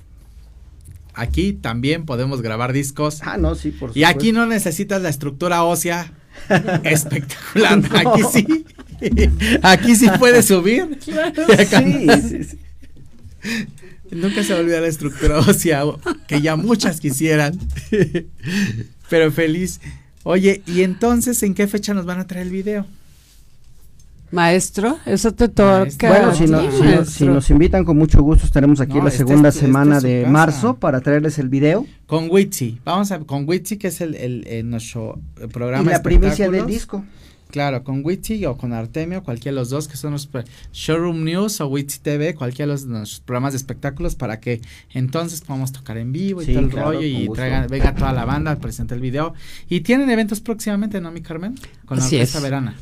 [1.14, 3.20] Aquí también podemos grabar discos.
[3.22, 3.98] Ah, no, sí, por supuesto.
[3.98, 6.12] Y aquí no necesitas la estructura ósea
[6.84, 7.82] espectacular.
[7.94, 8.66] Aquí sí.
[9.62, 10.98] Aquí sí puedes subir.
[11.70, 12.20] cantar.
[12.20, 12.58] Sí, sí, sí.
[14.10, 15.82] Nunca se va a olvidar la estructura ósea
[16.26, 17.58] que ya muchas quisieran.
[19.08, 19.80] Pero feliz.
[20.24, 22.86] Oye, ¿y entonces en qué fecha nos van a traer el video?
[24.32, 25.86] Maestro, eso te toca.
[26.08, 27.04] Bueno, si, no- Sí, si no- maestro.
[27.04, 29.98] si nos invitan con mucho gusto, estaremos aquí No, la este segunda es- este semana
[29.98, 32.80] es de marzo para traerles el video Con Witsi.
[32.84, 35.88] Vamos a con Witsi, que es el, el, el nuestro eh, y programa.
[35.90, 37.04] la primicia del disco.
[37.54, 40.28] Claro, con Witsi o con Artemio, cualquiera de los dos, que son los
[40.72, 45.40] Showroom News o Witsi TV, cualquiera de los nuestros programas de espectáculos, para que entonces
[45.40, 48.24] podamos tocar en vivo y Sí, todo el claro, rollo y traigan, venga toda la
[48.24, 49.34] banda a presentar el video.
[49.68, 51.54] Y tienen eventos próximamente, ¿no, mi Carmen?
[51.86, 52.42] Con la Así Orquesta es.
[52.42, 52.74] Verana.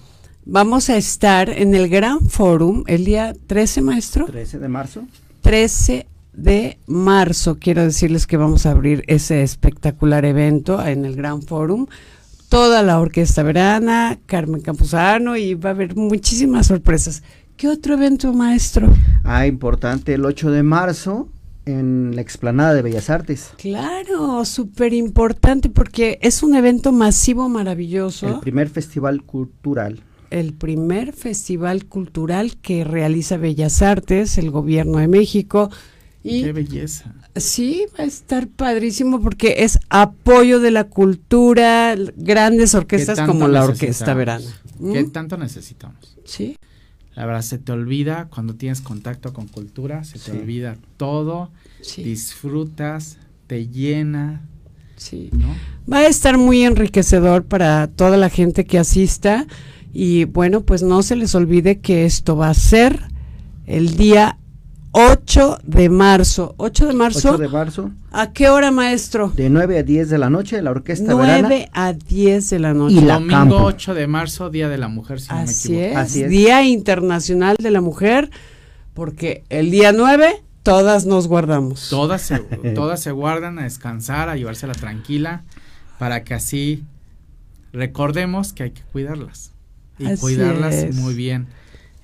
[0.46, 4.24] Vamos a estar en el Gran Forum el día 13, maestro.
[4.24, 5.06] 13 de marzo.
[5.42, 7.58] 13 de marzo.
[7.60, 11.88] Quiero decirles que vamos a abrir ese espectacular evento en el Gran Forum.
[12.52, 17.22] Toda la orquesta verana, Carmen Campuzano y va a haber muchísimas sorpresas.
[17.56, 18.92] ¿Qué otro evento, maestro?
[19.24, 21.30] Ah, importante, el 8 de marzo
[21.64, 23.54] en la explanada de Bellas Artes.
[23.56, 28.28] Claro, súper importante porque es un evento masivo maravilloso.
[28.28, 30.02] El primer festival cultural.
[30.28, 35.70] el primer festival cultural que realiza Bellas Artes, el gobierno de México.
[36.22, 37.14] Y Qué belleza.
[37.36, 43.64] Sí, va a estar padrísimo porque es apoyo de la cultura, grandes orquestas como la
[43.64, 44.14] Orquesta?
[44.14, 44.44] Verana.
[44.78, 45.10] ¿Qué ¿Mm?
[45.10, 46.16] tanto necesitamos?
[46.24, 46.56] Sí,
[47.14, 51.50] La verdad, se te olvida cuando tienes contacto con cultura, se te olvida todo,
[51.82, 54.42] sí, disfrutas, te llena,
[54.96, 55.28] sí.
[55.32, 55.54] ¿no?
[55.92, 59.46] Va a estar muy enriquecedor para toda la gente que asista
[59.92, 63.08] y bueno, pues no se les olvide que esto va a ser
[63.66, 64.38] el día
[64.92, 66.54] 8 de marzo.
[66.58, 67.30] 8 de marzo.
[67.30, 69.28] 8 de marzo, ¿A qué hora, maestro?
[69.34, 71.64] de 9 a 10 de la noche, la Orquesta 9 Verana.
[71.72, 72.96] a 10 de la noche.
[72.96, 73.56] Y la Domingo Campo.
[73.62, 75.90] 8 de marzo, Día de la Mujer, si no me Así equivoco.
[75.92, 76.30] es, Así es.
[76.30, 78.30] Día Internacional de la Mujer,
[78.92, 81.88] porque el día 9 todas nos guardamos.
[81.88, 82.38] Todas se,
[82.74, 85.42] todas se guardan a descansar, a llevársela tranquila,
[85.98, 86.84] para que así
[87.72, 89.52] recordemos que hay que cuidarlas.
[89.98, 90.96] Y Así cuidarlas es.
[90.96, 91.46] muy bien.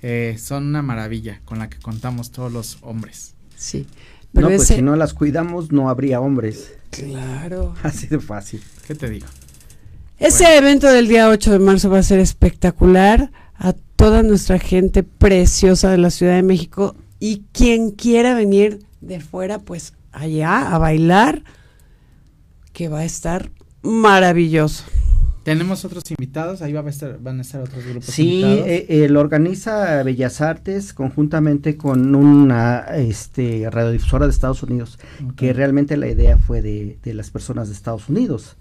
[0.03, 3.35] Eh, son una maravilla con la que contamos todos los hombres.
[3.57, 3.87] Sí.
[4.33, 6.75] No, Pero pues ese, si no las cuidamos, no habría hombres.
[6.91, 7.75] claro.
[7.83, 8.63] Así de fácil.
[8.87, 9.27] ¿Qué te digo?
[10.19, 13.31] Ese evento del día 8 de marzo va a ser espectacular.
[13.61, 19.19] A toda nuestra gente preciosa de la Ciudad de México y quien quiera venir de
[19.21, 21.43] fuera, pues allá a bailar,
[22.73, 23.51] que va a estar
[23.83, 24.85] maravilloso.
[25.49, 29.09] Tenemos otros invitados, ahí va a estar, van a estar otros grupos Sí, eh, eh,
[29.09, 34.99] lo organiza Bellas Artes conjuntamente con una este, radiodifusora de Estados Unidos,
[35.37, 38.57] que realmente la idea fue de, de las personas de Estados Unidos.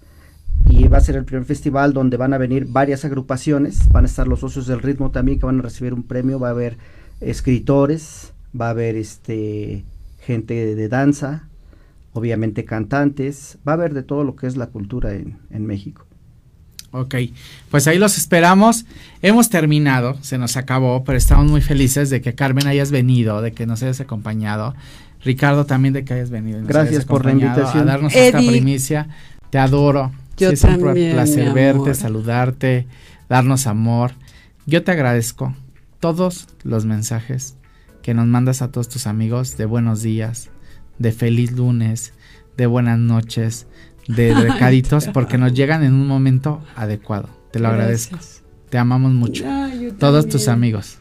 [0.66, 4.08] Y va a ser el primer festival donde van a venir varias agrupaciones, van a
[4.08, 6.78] estar los socios del ritmo también que van a recibir un premio, va a haber
[7.20, 9.84] escritores, va a haber este
[10.20, 11.50] gente de, de danza,
[12.14, 16.07] obviamente cantantes, va a haber de todo lo que es la cultura en, en México.
[16.90, 17.14] Ok,
[17.70, 18.86] pues ahí los esperamos.
[19.20, 23.52] Hemos terminado, se nos acabó, pero estamos muy felices de que Carmen hayas venido, de
[23.52, 24.74] que nos hayas acompañado.
[25.22, 26.60] Ricardo también de que hayas venido.
[26.60, 27.82] nos Gracias hayas por la invitación.
[27.82, 29.08] A darnos esta primicia.
[29.50, 30.12] Te adoro.
[30.36, 32.86] Yo Sí, es un placer mi verte, saludarte,
[33.28, 34.12] darnos amor.
[34.66, 35.54] Yo te agradezco
[36.00, 37.56] todos los mensajes
[38.02, 40.50] que nos mandas a todos tus amigos de buenos días,
[40.98, 42.12] de feliz lunes,
[42.56, 43.66] de buenas noches,
[44.08, 47.28] de recaditos, porque nos llegan en un momento adecuado.
[47.52, 48.16] Te lo agradezco.
[48.16, 48.42] Gracias.
[48.70, 49.44] Te amamos mucho.
[49.46, 50.30] Ah, Todos también.
[50.30, 50.96] tus amigos.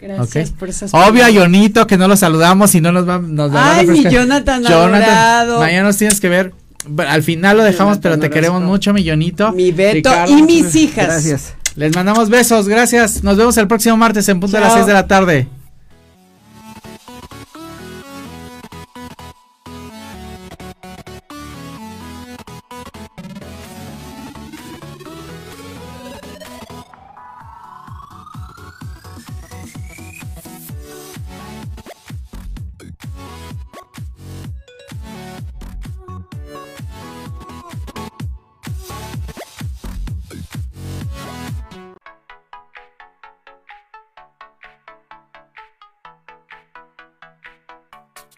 [0.00, 1.32] Gracias por esas Obvio a.
[1.32, 4.02] Jonito, que no lo saludamos y no nos va, nos va a Ay, mi.
[4.02, 5.60] Jonathan, adorado.
[5.60, 6.52] mañana nos tienes que ver.
[6.98, 9.52] Al final lo dejamos, pero te Jonathan queremos mucho, mi Jonito.
[9.52, 11.06] Mi Beto Ricardo, y mis hijas.
[11.06, 11.54] Gracias.
[11.76, 13.24] Les mandamos besos, gracias.
[13.24, 14.78] Nos vemos el próximo martes en punto de las Chao.
[14.80, 15.48] 6 de la tarde.